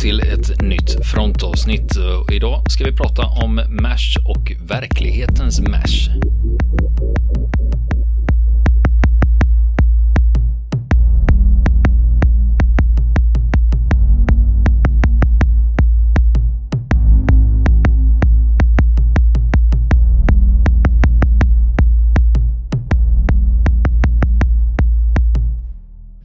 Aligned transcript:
till 0.00 0.20
ett 0.20 0.62
nytt 0.62 1.06
frontavsnitt. 1.06 1.92
Idag 2.32 2.70
ska 2.70 2.84
vi 2.84 2.92
prata 2.92 3.22
om 3.22 3.60
MASH 3.82 4.16
och 4.24 4.52
verklighetens 4.68 5.60
MASH. 5.60 6.08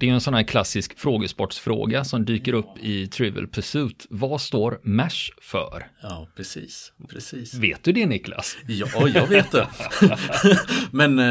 Det 0.05 0.09
är 0.09 0.13
en 0.13 0.21
sån 0.21 0.33
här 0.33 0.43
klassisk 0.43 0.99
frågesportsfråga 0.99 2.03
som 2.03 2.25
dyker 2.25 2.53
upp 2.53 2.77
i 2.79 3.07
Trivial 3.07 3.47
Pursuit. 3.47 4.05
Vad 4.09 4.41
står 4.41 4.79
MASH 4.83 5.29
för? 5.41 5.87
Ja, 6.01 6.27
precis. 6.35 6.93
precis. 7.09 7.53
Vet 7.53 7.83
du 7.83 7.91
det 7.91 8.05
Niklas? 8.05 8.57
Ja, 8.67 9.07
jag 9.07 9.27
vet 9.27 9.51
det. 9.51 9.67
Men 10.91 11.19
eh, 11.19 11.25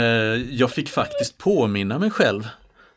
jag 0.55 0.71
fick 0.71 0.89
faktiskt 0.89 1.39
påminna 1.39 1.99
mig 1.99 2.11
själv 2.11 2.49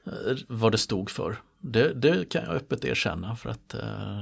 eh, 0.06 0.38
vad 0.48 0.72
det 0.72 0.78
stod 0.78 1.10
för. 1.10 1.38
Det, 1.62 1.94
det, 1.94 2.30
kan 2.30 2.44
jag 2.44 2.56
öppet 2.56 2.86
erkänna 2.86 3.36
för 3.36 3.50
att 3.50 3.74
eh, 3.74 4.22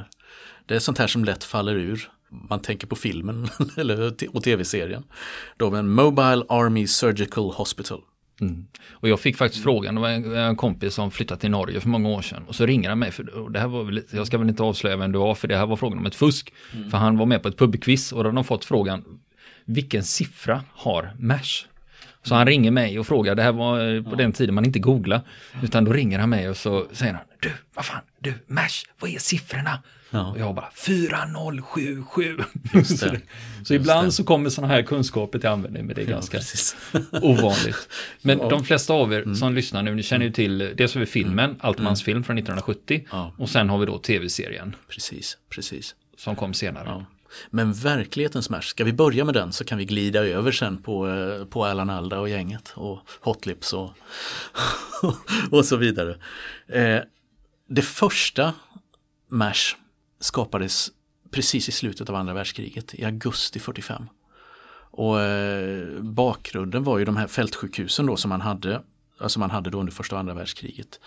det 0.66 0.76
är 0.76 0.80
sånt 0.80 0.98
här 0.98 1.08
som 1.08 1.26
lätt 1.26 1.44
faller 1.44 1.76
ur. 1.76 2.10
Man 2.50 2.62
tänker 2.62 2.88
på 2.88 2.96
filmen 2.96 3.48
eller, 3.78 4.14
och 4.34 4.44
tv-serien. 4.44 5.04
Då 5.58 5.72
med 5.72 5.86
Mobile 5.86 6.46
Army 6.50 6.88
Surgical 6.88 7.52
Hospital. 7.52 8.02
Mm. 8.42 8.68
Och 8.90 9.10
jag 9.10 9.20
fick 9.20 9.38
faktiskt 9.38 9.64
frågan, 9.64 9.96
det 9.96 10.02
var 10.02 10.10
en, 10.10 10.36
en, 10.36 10.56
kompis 10.56 10.94
som 10.94 11.12
flyttade 11.12 11.42
till 11.42 11.52
Norge 11.52 11.80
för 11.80 11.90
många 11.90 12.10
år 12.10 12.22
sedan. 12.22 12.44
Och 12.48 12.56
så 12.56 12.66
ringer 12.66 12.90
han 12.90 13.00
mig, 13.00 13.12
för 13.12 13.50
det 13.50 13.60
här 13.60 13.68
var 13.68 13.84
väl, 13.84 14.04
jag 14.12 14.28
ska 14.28 14.38
väl 14.38 14.50
inte 14.50 14.64
avslöja 14.64 14.98
vem 14.98 15.12
det 15.12 15.18
var, 15.18 15.36
för 15.36 15.48
det 15.48 15.58
här 15.58 15.66
var 15.66 15.76
frågan 15.76 15.98
om 15.98 16.06
ett 16.06 16.16
fusk. 16.16 16.54
Mm. 16.74 16.90
För 16.90 16.98
han 16.98 17.18
var 17.18 17.26
med 17.26 17.42
på 17.42 17.48
ett 17.48 17.58
pubquiz 17.58 18.12
och 18.12 18.24
då 18.24 18.30
hade 18.30 18.38
de 18.38 18.44
fått 18.44 18.66
frågan, 18.66 19.04
vilken 19.66 20.04
siffra 20.04 20.64
har 20.72 21.14
MASH? 21.20 21.66
Så 22.26 22.36
han 22.36 22.48
ringer 22.48 22.72
mig 22.72 23.00
och 23.00 23.08
frågar, 23.08 23.36
det 23.36 23.44
här 23.44 23.52
var 23.52 24.04
på 24.10 24.16
den 24.16 24.32
tiden 24.32 24.56
man 24.56 24.66
inte 24.66 24.80
googlade. 24.80 25.24
Utan 25.64 25.86
då 25.86 25.94
ringer 25.94 26.20
han 26.20 26.30
mig 26.30 26.50
och 26.50 26.58
så 26.58 26.88
säger 26.92 27.14
han, 27.14 27.24
du, 27.40 27.52
vad 27.74 27.86
fan, 27.86 28.02
du, 28.20 28.34
MASH, 28.48 28.84
vad 29.00 29.10
är 29.10 29.20
siffrorna? 29.20 29.84
Ja. 30.10 30.32
Och 30.32 30.40
jag 30.40 30.56
bara 30.56 30.70
4077. 30.74 32.38
så, 32.86 33.10
så 33.64 33.74
ibland 33.74 34.08
det. 34.08 34.12
så 34.12 34.24
kommer 34.24 34.50
sådana 34.50 34.74
här 34.74 34.82
kunskaper 34.82 35.40
till 35.40 35.50
användning, 35.50 35.86
men 35.86 35.96
det 35.96 36.02
är 36.02 36.06
ganska 36.06 36.40
ovanligt. 37.22 37.90
Men 38.22 38.40
ja. 38.40 38.50
de 38.50 38.64
flesta 38.64 38.94
av 38.94 39.14
er 39.14 39.22
mm. 39.22 39.36
som 39.36 39.56
lyssnar 39.56 39.84
nu, 39.84 39.96
ni 39.96 40.04
känner 40.04 40.26
ju 40.26 40.32
till, 40.32 40.74
dels 40.76 40.94
har 40.94 41.00
vi 41.00 41.06
filmen, 41.06 41.46
mm. 41.46 41.58
Altmans 41.60 42.04
film 42.04 42.24
från 42.24 42.38
1970, 42.38 43.06
ja. 43.12 43.34
och 43.38 43.50
sen 43.50 43.70
har 43.70 43.78
vi 43.78 43.86
då 43.86 43.98
tv-serien. 43.98 44.76
Precis, 44.90 45.38
precis. 45.50 45.96
Som 46.18 46.36
kom 46.36 46.54
senare. 46.54 47.06
Men 47.50 47.74
verklighetens 47.74 48.46
Smash, 48.46 48.62
ska 48.62 48.84
vi 48.84 48.94
börja 48.94 49.26
med 49.26 49.34
den 49.34 49.52
så 49.52 49.64
kan 49.64 49.78
vi 49.78 49.86
glida 49.86 50.20
över 50.20 50.52
sen 50.52 50.78
på, 50.78 51.10
eh, 51.10 51.46
på 51.46 51.66
Alan 51.66 51.90
Alda 51.90 52.20
och 52.20 52.30
gänget 52.30 52.74
och 52.76 53.00
Hotlips 53.22 53.74
och, 53.74 53.92
och 55.52 55.66
så 55.66 55.76
vidare. 55.76 56.18
Eh, 56.68 57.00
det 57.68 57.82
första 57.82 58.54
MASH 59.28 59.76
skapades 60.20 60.92
precis 61.32 61.70
i 61.70 61.72
slutet 61.72 62.10
av 62.10 62.16
andra 62.16 62.34
världskriget, 62.34 62.94
i 62.94 63.06
augusti 63.06 63.60
45. 63.60 64.10
Och 64.92 65.22
eh, 65.22 66.02
bakgrunden 66.02 66.84
var 66.84 66.98
ju 66.98 67.06
de 67.06 67.18
här 67.18 67.28
fältsjukhusen 67.28 68.06
då 68.06 68.18
som 68.18 68.30
man 68.30 68.42
hade, 68.42 68.82
alltså 69.20 69.40
man 69.40 69.52
hade 69.52 69.70
då 69.70 69.80
under 69.80 69.94
första 69.94 70.16
och 70.16 70.20
andra 70.20 70.34
världskriget. 70.34 71.00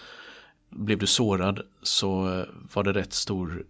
Blev 0.71 0.99
du 0.99 1.07
sårad 1.07 1.61
så 1.83 2.39
eh, 2.39 2.45
var 2.75 2.85
det 2.85 2.93
rätt 2.93 3.13
stor 3.13 3.65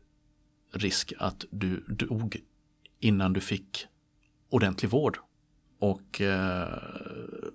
risk 0.72 1.12
att 1.18 1.44
du 1.50 1.84
dog 1.88 2.40
innan 3.00 3.32
du 3.32 3.40
fick 3.40 3.86
ordentlig 4.48 4.90
vård. 4.90 5.18
Och 5.80 6.20
eh, 6.20 6.78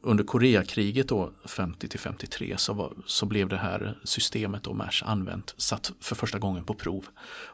under 0.02 0.24
Koreakriget 0.24 1.08
då 1.08 1.32
50 1.46 1.88
till 1.88 2.00
53 2.00 2.58
så, 2.58 2.74
var, 2.74 2.94
så 3.06 3.26
blev 3.26 3.50
det 3.50 3.58
här 3.58 3.98
systemet 4.04 4.64
då 4.64 4.74
MASH 4.74 5.04
använt, 5.06 5.54
satt 5.58 5.92
för 6.00 6.16
första 6.16 6.40
gången 6.40 6.66
på 6.66 6.74
prov 6.74 7.06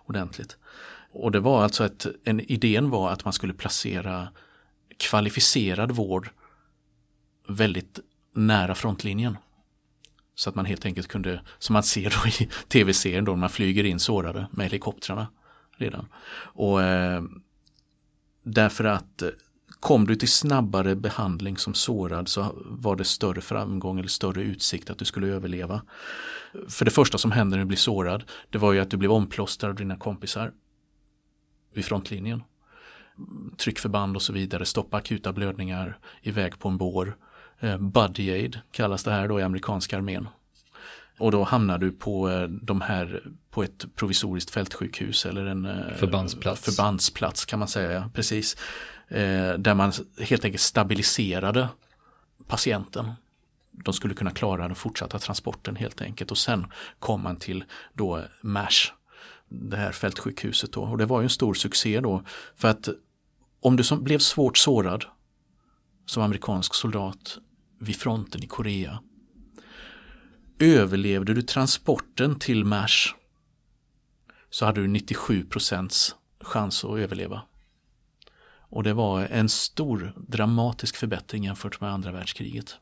ordentligt. 0.05 0.57
Och 1.11 1.31
det 1.31 1.39
var 1.39 1.63
alltså 1.63 1.83
att 1.83 2.07
en, 2.23 2.39
idén 2.39 2.89
var 2.89 3.11
att 3.11 3.25
man 3.25 3.33
skulle 3.33 3.53
placera 3.53 4.27
kvalificerad 4.97 5.91
vård 5.91 6.29
väldigt 7.47 7.99
nära 8.33 8.75
frontlinjen. 8.75 9.37
Så 10.35 10.49
att 10.49 10.55
man 10.55 10.65
helt 10.65 10.85
enkelt 10.85 11.07
kunde, 11.07 11.41
som 11.59 11.73
man 11.73 11.83
ser 11.83 12.09
då 12.09 12.29
i 12.29 12.49
tv-serien 12.67 13.25
då, 13.25 13.31
när 13.31 13.39
man 13.39 13.49
flyger 13.49 13.83
in 13.83 13.99
sårade 13.99 14.47
med 14.51 14.65
helikoptrarna 14.65 15.27
redan. 15.79 16.07
Och 16.53 16.83
eh, 16.83 17.21
Därför 18.43 18.83
att 18.83 19.21
eh, 19.21 19.29
kom 19.79 20.07
du 20.07 20.15
till 20.15 20.31
snabbare 20.31 20.95
behandling 20.95 21.57
som 21.57 21.73
sårad 21.73 22.27
så 22.27 22.55
var 22.65 22.95
det 22.95 23.03
större 23.03 23.41
framgång 23.41 23.99
eller 23.99 24.09
större 24.09 24.41
utsikt 24.41 24.89
att 24.89 24.97
du 24.97 25.05
skulle 25.05 25.27
överleva. 25.27 25.81
För 26.69 26.85
det 26.85 26.91
första 26.91 27.17
som 27.17 27.31
hände 27.31 27.55
när 27.55 27.63
du 27.63 27.67
blir 27.67 27.77
sårad, 27.77 28.23
det 28.49 28.57
var 28.57 28.73
ju 28.73 28.79
att 28.79 28.91
du 28.91 28.97
blev 28.97 29.11
omplåstrad 29.11 29.69
av 29.69 29.75
dina 29.75 29.97
kompisar 29.97 30.51
vid 31.73 31.85
frontlinjen. 31.85 32.43
Tryckförband 33.57 34.15
och 34.15 34.21
så 34.21 34.33
vidare, 34.33 34.65
stoppa 34.65 34.97
akuta 34.97 35.33
blödningar, 35.33 35.97
iväg 36.21 36.59
på 36.59 36.69
en 36.69 36.77
bår. 36.77 37.17
Eh, 37.59 37.77
buddy 37.77 38.31
aid 38.31 38.59
kallas 38.71 39.03
det 39.03 39.11
här 39.11 39.27
då 39.27 39.39
i 39.39 39.43
amerikanska 39.43 39.97
armén. 39.97 40.27
Och 41.19 41.31
då 41.31 41.43
hamnar 41.43 41.77
du 41.77 41.91
på 41.91 42.29
eh, 42.29 42.47
de 42.47 42.81
här 42.81 43.23
på 43.49 43.63
ett 43.63 43.95
provisoriskt 43.95 44.51
fältsjukhus 44.51 45.25
eller 45.25 45.45
en 45.45 45.65
eh, 45.65 45.93
förbandsplats, 45.95 46.61
förbandsplats 46.61 47.45
kan 47.45 47.59
man 47.59 47.67
säga. 47.67 48.09
Precis. 48.13 48.57
Eh, 49.07 49.53
där 49.53 49.73
man 49.73 49.91
helt 50.19 50.45
enkelt 50.45 50.61
stabiliserade 50.61 51.67
patienten. 52.47 53.11
De 53.71 53.93
skulle 53.93 54.13
kunna 54.13 54.31
klara 54.31 54.67
den 54.67 54.75
fortsatta 54.75 55.19
transporten 55.19 55.75
helt 55.75 56.01
enkelt 56.01 56.31
och 56.31 56.37
sen 56.37 56.67
kom 56.99 57.23
man 57.23 57.35
till 57.35 57.63
då 57.93 58.23
MASH, 58.41 58.91
det 59.49 59.77
här 59.77 59.91
fältsjukhuset 59.91 60.73
då. 60.73 60.81
Och 60.81 60.97
det 60.97 61.05
var 61.05 61.21
ju 61.21 61.23
en 61.23 61.29
stor 61.29 61.53
succé 61.53 61.99
då 61.99 62.23
för 62.55 62.67
att 62.67 62.89
om 63.61 63.75
du 63.75 63.83
som 63.83 64.03
blev 64.03 64.19
svårt 64.19 64.57
sårad 64.57 65.05
som 66.05 66.23
amerikansk 66.23 66.73
soldat 66.73 67.37
vid 67.79 67.95
fronten 67.95 68.43
i 68.43 68.47
Korea 68.47 68.99
Överlevde 70.61 71.33
du 71.33 71.41
transporten 71.41 72.39
till 72.39 72.65
Mars 72.65 73.15
så 74.49 74.65
hade 74.65 74.81
du 74.81 74.87
97% 74.87 76.13
chans 76.41 76.85
att 76.85 76.99
överleva. 76.99 77.41
Och 78.51 78.83
det 78.83 78.93
var 78.93 79.21
en 79.21 79.49
stor 79.49 80.13
dramatisk 80.15 80.95
förbättring 80.95 81.43
jämfört 81.43 81.81
med 81.81 81.91
andra 81.91 82.11
världskriget. 82.11 82.77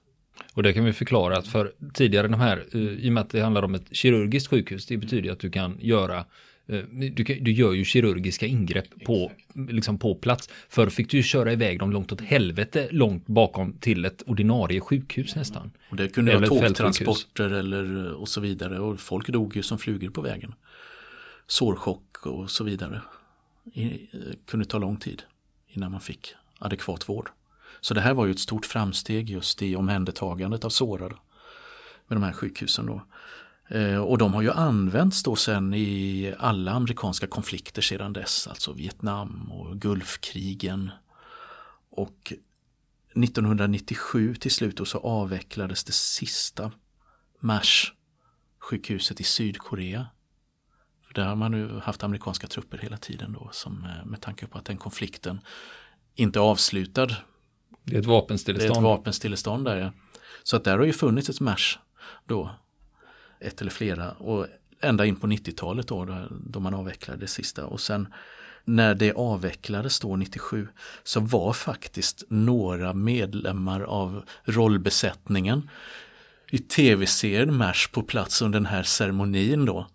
Och 0.53 0.63
det 0.63 0.73
kan 0.73 0.85
vi 0.85 0.93
förklara 0.93 1.37
att 1.37 1.47
för 1.47 1.73
tidigare 1.93 2.27
de 2.27 2.39
här, 2.39 2.65
eh, 2.71 2.81
i 2.81 3.09
och 3.09 3.13
med 3.13 3.21
att 3.21 3.29
det 3.29 3.41
handlar 3.41 3.63
om 3.63 3.75
ett 3.75 3.95
kirurgiskt 3.95 4.49
sjukhus, 4.49 4.85
det 4.85 4.97
betyder 4.97 5.31
att 5.31 5.39
du 5.39 5.49
kan 5.49 5.77
göra 5.79 6.25
du, 6.67 7.23
du, 7.23 7.51
gör 7.51 7.73
ju 7.73 7.85
kirurgiska 7.85 8.45
ingrepp 8.45 9.05
på, 9.05 9.31
liksom 9.53 9.99
på 9.99 10.15
plats. 10.15 10.49
Förr 10.69 10.89
fick 10.89 11.11
du 11.11 11.17
ju 11.17 11.23
köra 11.23 11.51
iväg 11.51 11.79
dem 11.79 11.91
långt 11.91 12.11
åt 12.11 12.21
helvete, 12.21 12.87
långt 12.91 13.27
bakom 13.27 13.73
till 13.73 14.05
ett 14.05 14.23
ordinarie 14.25 14.79
sjukhus 14.79 15.35
nästan. 15.35 15.71
Och 15.89 15.95
det 15.95 16.07
kunde 16.07 16.35
vara 16.35 16.47
tågtransporter 16.47 17.49
eller 17.49 18.11
och 18.13 18.29
så 18.29 18.41
vidare 18.41 18.79
och 18.79 18.99
folk 18.99 19.27
dog 19.27 19.55
ju 19.55 19.63
som 19.63 19.77
flugor 19.77 20.09
på 20.09 20.21
vägen. 20.21 20.53
Sårchock 21.47 22.25
och 22.25 22.51
så 22.51 22.63
vidare. 22.63 23.01
I, 23.73 24.09
kunde 24.45 24.65
ta 24.65 24.77
lång 24.77 24.97
tid 24.97 25.21
innan 25.67 25.91
man 25.91 26.01
fick 26.01 26.33
adekvat 26.59 27.09
vård. 27.09 27.29
Så 27.81 27.93
det 27.93 28.01
här 28.01 28.13
var 28.13 28.25
ju 28.25 28.31
ett 28.31 28.39
stort 28.39 28.65
framsteg 28.65 29.29
just 29.29 29.61
i 29.61 29.75
omhändertagandet 29.75 30.65
av 30.65 30.69
sårade 30.69 31.15
med 32.07 32.17
de 32.17 32.23
här 32.23 32.33
sjukhusen 32.33 32.85
då. 32.85 33.01
Eh, 33.69 33.97
och 33.97 34.17
de 34.17 34.33
har 34.33 34.41
ju 34.41 34.51
använts 34.51 35.23
då 35.23 35.35
sen 35.35 35.73
i 35.73 36.33
alla 36.39 36.71
amerikanska 36.71 37.27
konflikter 37.27 37.81
sedan 37.81 38.13
dess, 38.13 38.47
alltså 38.47 38.73
Vietnam 38.73 39.51
och 39.51 39.77
Gulfkrigen. 39.81 40.91
Och 41.89 42.33
1997 43.15 44.35
till 44.35 44.51
slut 44.51 44.87
så 44.87 44.97
avvecklades 44.97 45.83
det 45.83 45.93
sista 45.93 46.71
MASH 47.39 47.91
sjukhuset 48.59 49.21
i 49.21 49.23
Sydkorea. 49.23 50.07
För 51.07 51.13
där 51.13 51.25
har 51.25 51.35
man 51.35 51.51
nu 51.51 51.79
haft 51.83 52.03
amerikanska 52.03 52.47
trupper 52.47 52.77
hela 52.77 52.97
tiden 52.97 53.33
då 53.33 53.49
som 53.51 53.83
eh, 53.83 54.05
med 54.05 54.21
tanke 54.21 54.47
på 54.47 54.57
att 54.57 54.65
den 54.65 54.77
konflikten 54.77 55.39
inte 56.15 56.39
är 56.39 56.43
avslutad. 56.43 57.07
Det 57.83 57.95
är 57.95 57.99
ett 57.99 58.05
vapenstillestånd. 58.05 58.73
Det 58.73 58.77
är 58.77 58.79
ett 58.79 58.83
vapenstillestånd 58.83 59.65
där 59.65 59.77
ja. 59.77 59.91
Så 60.43 60.57
att 60.57 60.63
där 60.63 60.77
har 60.77 60.85
ju 60.85 60.93
funnits 60.93 61.29
ett 61.29 61.39
MASH 61.39 61.77
då 62.25 62.55
ett 63.39 63.61
eller 63.61 63.71
flera 63.71 64.11
och 64.11 64.47
ända 64.81 65.05
in 65.05 65.15
på 65.15 65.27
90-talet 65.27 65.87
då, 65.87 66.27
då 66.45 66.59
man 66.59 66.73
avvecklade 66.73 67.19
det 67.19 67.27
sista 67.27 67.65
och 67.65 67.81
sen 67.81 68.07
när 68.65 68.95
det 68.95 69.13
avvecklades 69.13 69.99
då 69.99 70.15
97 70.15 70.67
så 71.03 71.19
var 71.19 71.53
faktiskt 71.53 72.23
några 72.27 72.93
medlemmar 72.93 73.81
av 73.81 74.23
rollbesättningen 74.43 75.69
i 76.51 76.57
tv-serien 76.57 77.57
MASH 77.57 77.87
på 77.91 78.03
plats 78.03 78.41
under 78.41 78.59
den 78.59 78.65
här 78.65 78.83
ceremonin 78.83 79.65
då. 79.65 79.87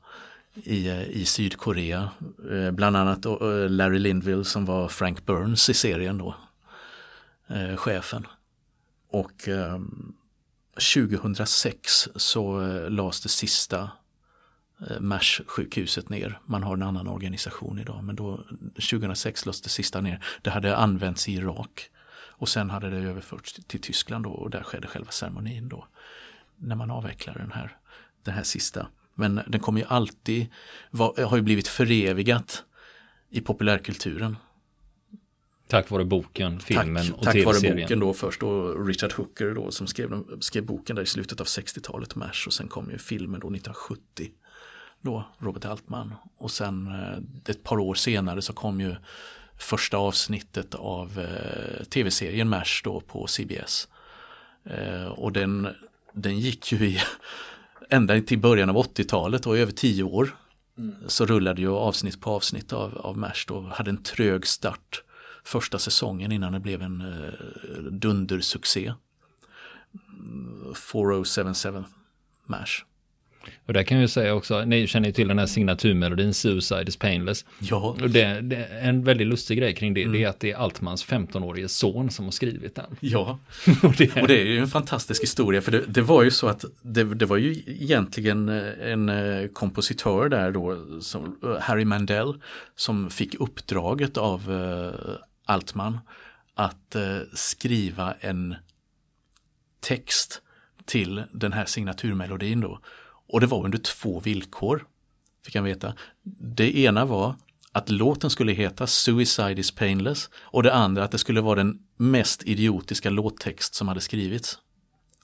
i, 0.54 0.88
eh, 0.88 1.02
i 1.02 1.24
Sydkorea. 1.24 2.10
Eh, 2.50 2.70
bland 2.70 2.96
annat 2.96 3.24
eh, 3.26 3.40
Larry 3.68 3.98
Lindville 3.98 4.44
som 4.44 4.64
var 4.64 4.88
Frank 4.88 5.26
Burns 5.26 5.70
i 5.70 5.74
serien 5.74 6.18
då. 6.18 6.34
Chefen. 7.76 8.26
Och 9.10 9.48
ehm, 9.48 10.14
2006 10.74 12.08
så 12.16 12.60
eh, 12.60 12.90
lades 12.90 13.20
det 13.20 13.28
sista 13.28 13.90
eh, 14.90 15.00
MASH-sjukhuset 15.00 16.08
ner. 16.08 16.40
Man 16.46 16.62
har 16.62 16.74
en 16.74 16.82
annan 16.82 17.08
organisation 17.08 17.78
idag 17.78 18.04
men 18.04 18.16
då 18.16 18.44
2006 18.74 19.46
lades 19.46 19.60
det 19.60 19.68
sista 19.68 20.00
ner. 20.00 20.24
Det 20.42 20.50
hade 20.50 20.76
använts 20.76 21.28
i 21.28 21.32
Irak 21.32 21.90
och 22.14 22.48
sen 22.48 22.70
hade 22.70 22.90
det 22.90 22.96
överförts 22.96 23.52
till 23.66 23.80
Tyskland 23.80 24.24
då 24.24 24.30
och 24.30 24.50
där 24.50 24.62
skedde 24.62 24.86
själva 24.86 25.10
ceremonin 25.10 25.68
då. 25.68 25.86
När 26.56 26.76
man 26.76 26.90
avvecklade 26.90 27.38
den 27.38 27.52
här, 27.52 27.76
den 28.22 28.34
här 28.34 28.42
sista. 28.42 28.86
Men 29.14 29.40
den 29.46 29.60
kommer 29.60 29.80
ju 29.80 29.86
alltid, 29.86 30.46
var, 30.90 31.24
har 31.24 31.36
ju 31.36 31.42
blivit 31.42 31.68
förevigat 31.68 32.64
i 33.30 33.40
populärkulturen. 33.40 34.36
Tack 35.68 35.90
vare 35.90 36.04
boken, 36.04 36.60
filmen 36.60 37.06
tack, 37.06 37.14
och 37.14 37.22
tack 37.22 37.32
tv-serien. 37.32 37.54
Tack 37.54 37.70
vare 37.70 37.82
boken 37.82 38.00
då 38.00 38.14
först 38.14 38.42
och 38.42 38.86
Richard 38.86 39.12
Hooker 39.12 39.54
då 39.54 39.70
som 39.70 39.86
skrev, 39.86 40.22
skrev 40.40 40.66
boken 40.66 40.96
där 40.96 41.02
i 41.02 41.06
slutet 41.06 41.40
av 41.40 41.46
60-talet, 41.46 42.14
MASH 42.14 42.46
och 42.46 42.52
sen 42.52 42.68
kom 42.68 42.90
ju 42.90 42.98
filmen 42.98 43.40
då 43.40 43.46
1970. 43.46 44.30
Då, 45.00 45.24
Robert 45.38 45.64
Altman. 45.64 46.14
Och 46.36 46.50
sen 46.50 46.86
eh, 46.86 47.50
ett 47.52 47.62
par 47.62 47.78
år 47.78 47.94
senare 47.94 48.42
så 48.42 48.52
kom 48.52 48.80
ju 48.80 48.94
första 49.58 49.96
avsnittet 49.96 50.74
av 50.74 51.18
eh, 51.18 51.84
tv-serien 51.84 52.48
MASH 52.48 52.82
då 52.84 53.00
på 53.00 53.26
CBS. 53.26 53.88
Eh, 54.64 55.06
och 55.06 55.32
den, 55.32 55.68
den 56.12 56.38
gick 56.38 56.72
ju 56.72 56.86
i 56.86 57.00
ända 57.90 58.20
till 58.20 58.38
början 58.38 58.70
av 58.70 58.76
80-talet 58.76 59.46
och 59.46 59.58
över 59.58 59.72
tio 59.72 60.02
år 60.02 60.36
mm. 60.78 60.94
så 61.06 61.26
rullade 61.26 61.60
ju 61.60 61.70
avsnitt 61.70 62.20
på 62.20 62.30
avsnitt 62.30 62.72
av, 62.72 62.98
av 62.98 63.18
MASH 63.18 63.44
då, 63.48 63.60
hade 63.60 63.90
en 63.90 64.02
trög 64.02 64.46
start 64.46 65.02
första 65.44 65.78
säsongen 65.78 66.32
innan 66.32 66.52
det 66.52 66.60
blev 66.60 66.82
en 66.82 67.00
uh, 67.00 67.32
dundersuccé. 67.90 68.92
4077 70.74 71.84
MASH. 72.46 72.84
Och 73.66 73.72
där 73.72 73.82
kan 73.82 74.00
jag 74.00 74.10
säga 74.10 74.34
också, 74.34 74.64
ni 74.64 74.86
känner 74.86 75.08
ju 75.08 75.12
till 75.12 75.28
den 75.28 75.38
här 75.38 75.46
signaturmelodin 75.46 76.34
Suicide 76.34 76.84
is 76.88 76.96
painless. 76.96 77.44
Ja. 77.58 77.96
Och 78.02 78.10
det, 78.10 78.40
det, 78.40 78.56
en 78.56 79.04
väldigt 79.04 79.26
lustig 79.26 79.58
grej 79.58 79.74
kring 79.74 79.94
det, 79.94 80.02
mm. 80.02 80.12
det 80.12 80.24
är 80.24 80.28
att 80.28 80.40
det 80.40 80.50
är 80.50 80.56
Altmans 80.56 81.06
15-årige 81.06 81.68
son 81.68 82.10
som 82.10 82.24
har 82.24 82.32
skrivit 82.32 82.74
den. 82.74 82.96
Ja, 83.00 83.38
och, 83.82 83.94
det... 83.98 84.22
och 84.22 84.28
det 84.28 84.40
är 84.40 84.44
ju 84.44 84.58
en 84.58 84.68
fantastisk 84.68 85.22
historia 85.22 85.60
för 85.60 85.72
det, 85.72 85.82
det 85.86 86.02
var 86.02 86.22
ju 86.22 86.30
så 86.30 86.48
att 86.48 86.64
det, 86.82 87.04
det, 87.04 87.26
var 87.26 87.36
ju 87.36 87.62
egentligen 87.66 88.48
en 88.48 89.08
eh, 89.08 89.48
kompositör 89.48 90.28
där 90.28 90.50
då, 90.50 91.00
som, 91.00 91.38
eh, 91.44 91.60
Harry 91.60 91.84
Mandel, 91.84 92.34
som 92.76 93.10
fick 93.10 93.34
uppdraget 93.34 94.16
av 94.16 94.40
Altman 95.52 95.98
att 96.54 96.94
eh, 96.94 97.18
skriva 97.34 98.14
en 98.20 98.54
text 99.80 100.42
till 100.84 101.22
den 101.32 101.52
här 101.52 101.64
signaturmelodin 101.64 102.60
då. 102.60 102.80
Och 103.28 103.40
det 103.40 103.46
var 103.46 103.64
under 103.64 103.78
två 103.78 104.20
villkor, 104.20 104.86
fick 105.44 105.54
han 105.54 105.64
veta. 105.64 105.94
Det 106.40 106.78
ena 106.78 107.04
var 107.04 107.34
att 107.72 107.90
låten 107.90 108.30
skulle 108.30 108.52
heta 108.52 108.86
Suicide 108.86 109.60
is 109.60 109.70
painless 109.70 110.30
och 110.34 110.62
det 110.62 110.74
andra 110.74 111.04
att 111.04 111.10
det 111.10 111.18
skulle 111.18 111.40
vara 111.40 111.54
den 111.54 111.78
mest 111.96 112.42
idiotiska 112.42 113.10
låttext 113.10 113.74
som 113.74 113.88
hade 113.88 114.00
skrivits. 114.00 114.58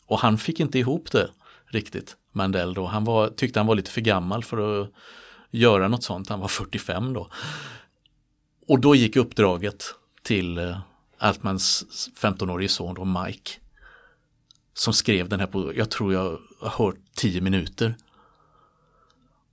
Och 0.06 0.18
han 0.18 0.38
fick 0.38 0.60
inte 0.60 0.78
ihop 0.78 1.10
det 1.12 1.30
riktigt, 1.66 2.16
Mandel 2.32 2.74
då. 2.74 2.86
Han 2.86 3.04
var, 3.04 3.28
tyckte 3.28 3.60
han 3.60 3.66
var 3.66 3.74
lite 3.74 3.90
för 3.90 4.00
gammal 4.00 4.44
för 4.44 4.82
att 4.82 4.90
göra 5.50 5.88
något 5.88 6.04
sånt, 6.04 6.28
han 6.28 6.40
var 6.40 6.48
45 6.48 7.12
då. 7.12 7.30
Och 8.66 8.80
då 8.80 8.94
gick 8.94 9.16
uppdraget 9.16 9.94
till 10.28 10.58
eh, 10.58 10.78
Altmans 11.18 11.84
15-årige 12.20 12.68
son 12.68 12.94
då, 12.94 13.04
Mike 13.04 13.50
som 14.74 14.92
skrev 14.92 15.28
den 15.28 15.40
här 15.40 15.46
på, 15.46 15.72
jag 15.76 15.90
tror 15.90 16.12
jag 16.12 16.38
har 16.60 16.84
hört 16.86 16.96
10 17.14 17.40
minuter. 17.40 17.94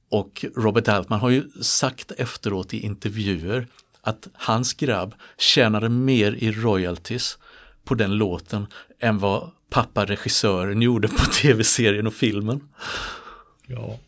Och 0.09 0.45
Robert 0.55 0.87
Altman 0.87 1.19
har 1.19 1.29
ju 1.29 1.49
sagt 1.61 2.11
efteråt 2.11 2.73
i 2.73 2.79
intervjuer 2.79 3.67
att 4.01 4.27
hans 4.33 4.73
grabb 4.73 5.15
tjänade 5.37 5.89
mer 5.89 6.31
i 6.31 6.51
royalties 6.51 7.37
på 7.83 7.95
den 7.95 8.17
låten 8.17 8.67
än 8.99 9.19
vad 9.19 9.51
pappa 9.69 10.05
regissören 10.05 10.81
gjorde 10.81 11.07
på 11.07 11.25
tv-serien 11.41 12.07
och 12.07 12.13
filmen. 12.13 12.69
Ja, 13.67 13.99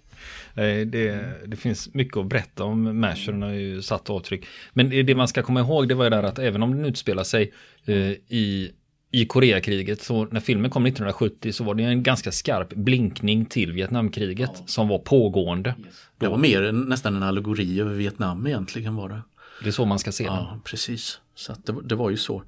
det, 0.63 1.47
det, 1.47 1.55
finns 1.55 1.93
mycket 1.93 2.17
att 2.17 2.27
berätta 2.27 2.63
om 2.63 2.99
Mash, 2.99 3.25
den 3.25 3.41
har 3.41 3.49
ju 3.49 3.81
satt 3.81 4.09
avtryck. 4.09 4.45
Men 4.73 4.89
det 4.89 5.15
man 5.15 5.27
ska 5.27 5.43
komma 5.43 5.59
ihåg 5.59 5.87
det 5.87 5.95
var 5.95 6.03
ju 6.03 6.09
där 6.09 6.23
att 6.23 6.39
även 6.39 6.63
om 6.63 6.71
den 6.71 6.85
utspelar 6.85 7.23
sig 7.23 7.53
eh, 7.85 8.11
i 8.27 8.71
i 9.11 9.25
Koreakriget, 9.25 10.01
så 10.01 10.25
när 10.25 10.39
filmen 10.39 10.71
kom 10.71 10.85
1970 10.85 11.51
så 11.51 11.63
var 11.63 11.75
det 11.75 11.83
en 11.83 12.03
ganska 12.03 12.31
skarp 12.31 12.73
blinkning 12.73 13.45
till 13.45 13.71
Vietnamkriget 13.71 14.51
ja. 14.53 14.63
som 14.65 14.87
var 14.87 14.99
pågående. 14.99 15.75
Yes. 15.85 15.95
Det 16.17 16.27
var 16.27 16.37
mer 16.37 16.71
nästan 16.71 17.15
en 17.15 17.23
allegori 17.23 17.79
över 17.79 17.93
Vietnam 17.93 18.47
egentligen 18.47 18.95
var 18.95 19.09
det. 19.09 19.21
Det 19.63 19.67
är 19.67 19.71
så 19.71 19.85
man 19.85 19.99
ska 19.99 20.11
se 20.11 20.23
det. 20.23 20.29
Ja, 20.29 20.59
precis. 20.63 21.19
Så 21.35 21.53
det, 21.65 21.75
det, 21.83 21.95
var 21.95 22.09
ju 22.09 22.17
så. 22.17 22.43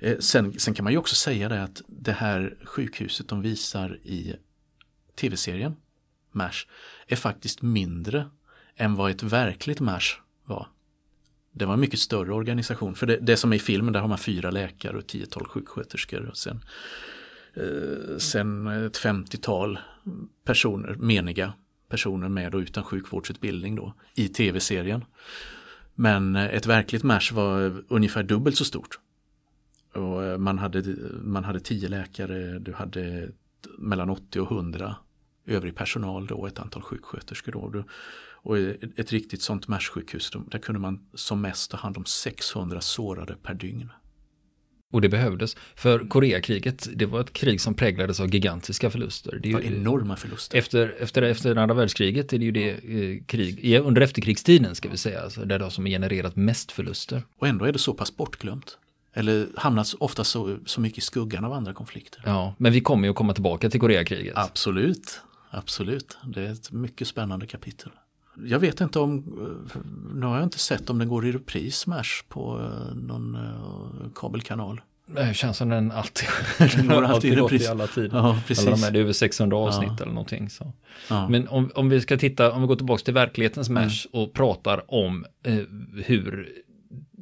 Eh, 0.00 0.18
sen, 0.18 0.52
sen, 0.58 0.74
kan 0.74 0.84
man 0.84 0.92
ju 0.92 0.98
också 0.98 1.14
säga 1.14 1.48
det 1.48 1.62
att 1.62 1.82
det 1.86 2.12
här 2.12 2.56
sjukhuset 2.64 3.28
de 3.28 3.42
visar 3.42 3.98
i 4.02 4.34
tv-serien 5.20 5.76
MASH 6.34 6.66
är 7.06 7.16
faktiskt 7.16 7.62
mindre 7.62 8.26
än 8.76 8.94
vad 8.94 9.10
ett 9.10 9.22
verkligt 9.22 9.80
MASH 9.80 10.14
var. 10.44 10.68
Det 11.52 11.64
var 11.64 11.74
en 11.74 11.80
mycket 11.80 12.00
större 12.00 12.32
organisation. 12.32 12.94
För 12.94 13.06
det, 13.06 13.16
det 13.16 13.36
som 13.36 13.52
är 13.52 13.56
i 13.56 13.60
filmen, 13.60 13.92
där 13.92 14.00
har 14.00 14.08
man 14.08 14.18
fyra 14.18 14.50
läkare 14.50 14.96
och 14.96 15.06
tiotal 15.06 15.46
sjuksköterskor. 15.46 16.28
Och 16.28 16.36
sen, 16.36 16.64
eh, 17.54 18.16
sen 18.18 18.66
ett 18.66 18.96
femtiotal 18.96 19.78
personer, 20.44 20.94
meniga 20.94 21.52
personer 21.88 22.28
med 22.28 22.54
och 22.54 22.58
utan 22.58 22.84
sjukvårdsutbildning 22.84 23.74
då, 23.74 23.94
i 24.14 24.28
tv-serien. 24.28 25.04
Men 25.94 26.36
eh, 26.36 26.44
ett 26.44 26.66
verkligt 26.66 27.02
MASH 27.02 27.32
var 27.32 27.66
eh, 27.66 27.72
ungefär 27.88 28.22
dubbelt 28.22 28.56
så 28.56 28.64
stort. 28.64 28.98
Och 29.92 30.24
eh, 30.24 30.38
man, 30.38 30.58
hade, 30.58 30.96
man 31.22 31.44
hade 31.44 31.60
tio 31.60 31.88
läkare, 31.88 32.58
du 32.58 32.72
hade 32.72 33.28
mellan 33.78 34.10
80 34.10 34.40
och 34.40 34.52
100 34.52 34.96
övrig 35.46 35.74
personal 35.74 36.26
då, 36.26 36.46
ett 36.46 36.58
antal 36.58 36.82
sjuksköterskor. 36.82 37.70
Då. 37.72 37.84
Och 38.44 38.58
ett 38.96 39.12
riktigt 39.12 39.42
sånt 39.42 39.68
MASH-sjukhus, 39.68 40.30
där 40.50 40.58
kunde 40.58 40.80
man 40.80 41.06
som 41.14 41.40
mest 41.40 41.70
ta 41.70 41.76
hand 41.76 41.96
om 41.96 42.04
600 42.04 42.80
sårade 42.80 43.36
per 43.42 43.54
dygn. 43.54 43.90
Och 44.92 45.00
det 45.00 45.08
behövdes. 45.08 45.56
För 45.74 46.08
Koreakriget, 46.08 46.88
det 46.94 47.06
var 47.06 47.20
ett 47.20 47.32
krig 47.32 47.60
som 47.60 47.74
präglades 47.74 48.20
av 48.20 48.34
gigantiska 48.34 48.90
förluster. 48.90 49.40
Det 49.42 49.52
var 49.52 49.60
enorma 49.60 50.16
förluster. 50.16 50.58
Efter, 50.58 50.94
efter, 50.98 51.22
efter 51.22 51.56
andra 51.56 51.74
världskriget 51.74 52.32
är 52.32 52.38
det 52.38 52.44
ju 52.44 52.50
det 52.50 52.70
eh, 52.70 53.24
krig, 53.26 53.74
under 53.74 54.02
efterkrigstiden 54.02 54.74
ska 54.74 54.88
vi 54.88 54.96
säga, 54.96 55.22
alltså, 55.22 55.44
det 55.44 55.62
har 55.62 55.70
som 55.70 55.84
genererat 55.84 56.36
mest 56.36 56.72
förluster. 56.72 57.22
Och 57.38 57.48
ändå 57.48 57.64
är 57.64 57.72
det 57.72 57.78
så 57.78 57.94
pass 57.94 58.16
bortglömt. 58.16 58.78
Eller 59.12 59.46
hamnat 59.56 59.94
ofta 59.98 60.24
så, 60.24 60.56
så 60.66 60.80
mycket 60.80 60.98
i 60.98 61.00
skuggan 61.00 61.44
av 61.44 61.52
andra 61.52 61.72
konflikter. 61.72 62.22
Ja, 62.24 62.54
men 62.58 62.72
vi 62.72 62.80
kommer 62.80 63.04
ju 63.04 63.10
att 63.10 63.16
komma 63.16 63.34
tillbaka 63.34 63.70
till 63.70 63.80
Koreakriget. 63.80 64.36
Absolut, 64.36 65.20
absolut. 65.54 66.18
Det 66.26 66.42
är 66.42 66.52
ett 66.52 66.72
mycket 66.72 67.08
spännande 67.08 67.46
kapitel. 67.46 67.90
Jag 68.44 68.58
vet 68.58 68.80
inte 68.80 68.98
om, 68.98 69.24
nu 70.14 70.26
har 70.26 70.34
jag 70.34 70.44
inte 70.44 70.58
sett 70.58 70.90
om 70.90 70.98
den 70.98 71.08
går 71.08 71.26
i 71.26 71.32
repris 71.32 71.86
MASH 71.86 72.22
på 72.28 72.60
eh, 72.60 72.96
någon 72.96 73.34
eh, 73.34 74.10
kabelkanal. 74.14 74.80
Det 75.06 75.34
känns 75.34 75.56
som 75.56 75.68
den 75.68 75.92
alltid, 75.92 76.28
den 76.76 76.88
går 76.88 77.02
alltid, 77.04 77.32
i 77.32 77.36
repris. 77.36 77.62
I 77.62 77.66
alla 77.66 77.86
tider. 77.86 78.18
Ja, 78.18 78.38
precis. 78.46 78.66
Alla 78.66 78.76
de 78.76 78.84
är, 78.84 78.90
det 78.90 78.98
är 78.98 79.02
över 79.02 79.12
600 79.12 79.56
avsnitt 79.56 79.90
ja. 79.98 80.02
eller 80.02 80.12
någonting. 80.12 80.50
Så. 80.50 80.72
Ja. 81.08 81.28
Men 81.28 81.48
om, 81.48 81.70
om 81.74 81.88
vi 81.88 82.00
ska 82.00 82.16
titta, 82.16 82.52
om 82.52 82.60
vi 82.60 82.68
går 82.68 82.76
tillbaka 82.76 83.04
till 83.04 83.14
verklighetens 83.14 83.68
MASH 83.68 84.06
mm. 84.12 84.22
och 84.24 84.32
pratar 84.32 84.94
om 84.94 85.26
eh, 85.42 85.58
hur 86.04 86.52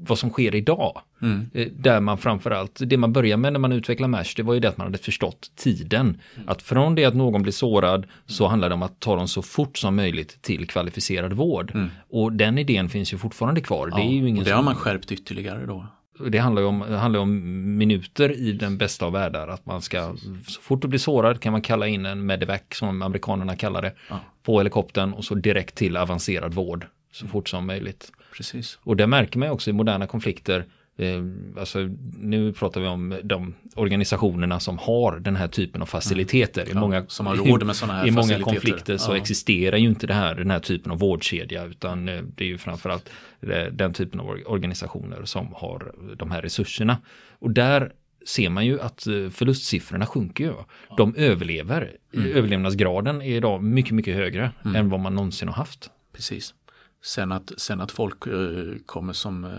vad 0.08 0.18
som 0.18 0.30
sker 0.30 0.54
idag. 0.54 1.00
Mm. 1.22 1.50
Eh, 1.54 1.66
där 1.66 2.00
man 2.00 2.18
framförallt, 2.18 2.80
det 2.86 2.96
man 2.96 3.12
börjar 3.12 3.36
med 3.36 3.52
när 3.52 3.60
man 3.60 3.72
utvecklar 3.72 4.08
MASH, 4.08 4.34
det 4.36 4.42
var 4.42 4.54
ju 4.54 4.60
det 4.60 4.68
att 4.68 4.76
man 4.76 4.86
hade 4.86 4.98
förstått 4.98 5.50
tiden. 5.56 6.20
Mm. 6.36 6.48
Att 6.48 6.62
från 6.62 6.94
det 6.94 7.04
att 7.04 7.14
någon 7.14 7.42
blir 7.42 7.52
sårad 7.52 8.06
så 8.26 8.46
handlar 8.46 8.68
det 8.68 8.74
om 8.74 8.82
att 8.82 9.00
ta 9.00 9.16
dem 9.16 9.28
så 9.28 9.42
fort 9.42 9.78
som 9.78 9.96
möjligt 9.96 10.42
till 10.42 10.66
kvalificerad 10.66 11.32
vård. 11.32 11.72
Mm. 11.74 11.88
Och 12.10 12.32
den 12.32 12.58
idén 12.58 12.88
finns 12.88 13.12
ju 13.12 13.18
fortfarande 13.18 13.60
kvar. 13.60 13.88
Ja, 13.90 13.96
det 13.96 14.02
är 14.02 14.12
ju 14.12 14.28
ingen 14.28 14.38
och 14.38 14.44
det 14.44 14.50
har 14.50 14.62
man 14.62 14.74
skärpt 14.74 15.12
ytterligare 15.12 15.66
då. 15.66 15.86
Det 16.28 16.38
handlar 16.38 16.62
ju 16.62 16.68
om, 16.68 16.80
handlar 16.80 17.20
om 17.20 17.76
minuter 17.78 18.32
i 18.32 18.52
den 18.52 18.78
bästa 18.78 19.06
av 19.06 19.12
världar. 19.12 19.48
Att 19.48 19.66
man 19.66 19.82
ska, 19.82 20.16
så 20.46 20.60
fort 20.60 20.82
du 20.82 20.88
blir 20.88 20.98
sårad 20.98 21.40
kan 21.40 21.52
man 21.52 21.62
kalla 21.62 21.86
in 21.86 22.06
en 22.06 22.26
medevac 22.26 22.60
som 22.72 23.02
amerikanerna 23.02 23.56
kallar 23.56 23.82
det. 23.82 23.92
Ja. 24.08 24.20
På 24.42 24.58
helikoptern 24.58 25.12
och 25.12 25.24
så 25.24 25.34
direkt 25.34 25.74
till 25.74 25.96
avancerad 25.96 26.54
vård 26.54 26.86
så 27.12 27.26
fort 27.26 27.48
som 27.48 27.66
möjligt. 27.66 28.12
Precis. 28.36 28.78
Och 28.82 28.96
det 28.96 29.06
märker 29.06 29.38
man 29.38 29.48
också 29.50 29.70
i 29.70 29.72
moderna 29.72 30.06
konflikter. 30.06 30.64
eh, 30.96 31.22
alltså, 31.58 31.78
nu 32.18 32.52
pratar 32.52 32.80
vi 32.80 32.86
om 32.86 33.18
de 33.24 33.54
organisationerna 33.76 34.60
som 34.60 34.78
har 34.78 35.18
den 35.18 35.36
här 35.36 35.48
typen 35.48 35.82
av 35.82 35.86
faciliteter. 35.86 36.62
I 36.68 36.70
Ja, 36.74 36.80
många, 36.80 37.04
som 37.08 37.26
har 37.26 37.36
råd 37.36 37.62
med 37.66 37.76
såna 37.76 37.92
här 37.92 38.06
I 38.06 38.10
många 38.10 38.38
konflikter 38.40 38.96
så 38.96 39.12
Ja. 39.12 39.16
existerar 39.16 39.76
ju 39.76 39.88
inte 39.88 40.06
det 40.06 40.14
här, 40.14 40.34
den 40.34 40.50
här 40.50 40.58
typen 40.58 40.92
av 40.92 40.98
vårdkedja 40.98 41.64
utan 41.64 42.08
eh, 42.08 42.22
det 42.36 42.44
är 42.44 42.48
ju 42.48 42.58
framförallt 42.58 43.08
eh, 43.40 43.64
den 43.72 43.92
typen 43.92 44.20
av 44.20 44.26
or- 44.26 44.44
organisationer 44.46 45.24
som 45.24 45.48
har 45.54 45.92
de 46.16 46.30
här 46.30 46.42
resurserna. 46.42 46.96
Och 47.38 47.50
där 47.50 47.92
ser 48.26 48.50
man 48.50 48.66
ju 48.66 48.80
att 48.80 49.06
eh, 49.06 49.30
förlustsiffrorna 49.30 50.06
sjunker 50.06 50.44
ju. 50.44 50.52
De 50.96 51.14
överlever. 51.16 51.92
Mm. 52.14 52.32
Överlevnadsgraden 52.32 53.22
är 53.22 53.34
idag 53.36 53.62
mycket, 53.62 53.92
mycket 53.92 54.14
högre 54.16 54.50
än 54.74 54.88
vad 54.90 55.00
man 55.00 55.14
någonsin 55.14 55.48
har 55.48 55.54
haft. 55.54 55.90
Precis. 56.12 56.54
Sen 57.04 57.32
att, 57.32 57.52
sen 57.56 57.80
att 57.80 57.92
folk 57.92 58.26
eh, 58.26 58.78
kommer 58.86 59.12
som 59.12 59.44
eh, 59.44 59.50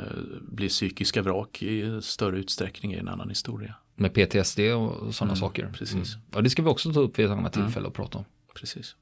blir 0.42 0.70
psykiska 0.70 1.22
vrak 1.22 1.62
i 1.62 2.02
större 2.02 2.38
utsträckning 2.38 2.94
är 2.94 3.00
en 3.00 3.08
annan 3.08 3.30
historia. 3.30 3.76
Med 3.96 4.14
PTSD 4.14 4.60
och 4.60 5.16
sådana 5.16 5.36
saker. 5.36 5.64
Mm, 5.64 5.74
precis. 5.74 6.16
Ja, 6.32 6.42
det 6.42 6.50
ska 6.50 6.62
vi 6.62 6.70
också 6.70 6.94
ta 6.94 7.00
upp 7.00 7.20
vid 7.20 7.26
ett 7.26 7.32
annat 7.32 7.54
tillfälle 7.54 7.88
och 7.88 7.94
prata 7.94 8.18
om. 8.18 8.26
Precis. 8.56 8.96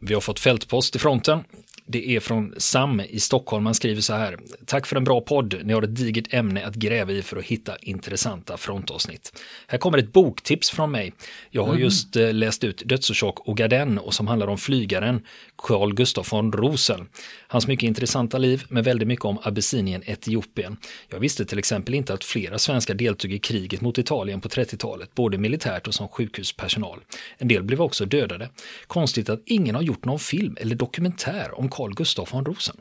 Vi 0.00 0.14
har 0.14 0.20
fått 0.20 0.40
fältpost 0.40 0.96
i 0.96 0.98
fronten. 0.98 1.44
Det 1.92 2.16
är 2.16 2.20
från 2.20 2.54
Sam 2.56 3.00
i 3.00 3.20
Stockholm. 3.20 3.66
Han 3.66 3.74
skriver 3.74 4.00
så 4.00 4.12
här. 4.12 4.38
Tack 4.66 4.86
för 4.86 4.96
en 4.96 5.04
bra 5.04 5.20
podd. 5.20 5.54
Ni 5.64 5.72
har 5.72 5.82
ett 5.82 5.96
digert 5.96 6.34
ämne 6.34 6.66
att 6.66 6.74
gräva 6.74 7.12
i 7.12 7.22
för 7.22 7.36
att 7.36 7.44
hitta 7.44 7.76
intressanta 7.76 8.56
frontavsnitt. 8.56 9.40
Här 9.66 9.78
kommer 9.78 9.98
ett 9.98 10.12
boktips 10.12 10.70
från 10.70 10.90
mig. 10.90 11.12
Jag 11.50 11.64
har 11.64 11.76
just 11.76 12.16
eh, 12.16 12.32
läst 12.32 12.64
ut 12.64 12.82
Dödsorsak 12.86 13.38
och 13.48 13.56
Garden 13.56 13.98
och 13.98 14.14
som 14.14 14.28
handlar 14.28 14.46
om 14.46 14.58
flygaren 14.58 15.26
Carl 15.56 15.94
Gustaf 15.94 16.32
von 16.32 16.52
Rosen. 16.52 17.08
Hans 17.48 17.66
mycket 17.66 17.86
intressanta 17.86 18.38
liv 18.38 18.64
med 18.68 18.84
väldigt 18.84 19.08
mycket 19.08 19.24
om 19.24 19.38
Abessinien, 19.42 20.02
Etiopien. 20.06 20.76
Jag 21.08 21.20
visste 21.20 21.44
till 21.44 21.58
exempel 21.58 21.94
inte 21.94 22.14
att 22.14 22.24
flera 22.24 22.58
svenskar 22.58 22.94
deltog 22.94 23.32
i 23.32 23.38
kriget 23.38 23.80
mot 23.80 23.98
Italien 23.98 24.40
på 24.40 24.48
30-talet, 24.48 25.14
både 25.14 25.38
militärt 25.38 25.86
och 25.86 25.94
som 25.94 26.08
sjukhuspersonal. 26.08 27.00
En 27.38 27.48
del 27.48 27.62
blev 27.62 27.82
också 27.82 28.04
dödade. 28.04 28.48
Konstigt 28.86 29.28
att 29.28 29.42
ingen 29.46 29.74
har 29.74 29.82
gjort 29.82 30.04
någon 30.04 30.18
film 30.18 30.56
eller 30.60 30.74
dokumentär 30.74 31.58
om 31.58 31.68
Carl 31.80 31.94
Gustaf 31.94 32.34
von 32.34 32.44
Rosen. 32.44 32.76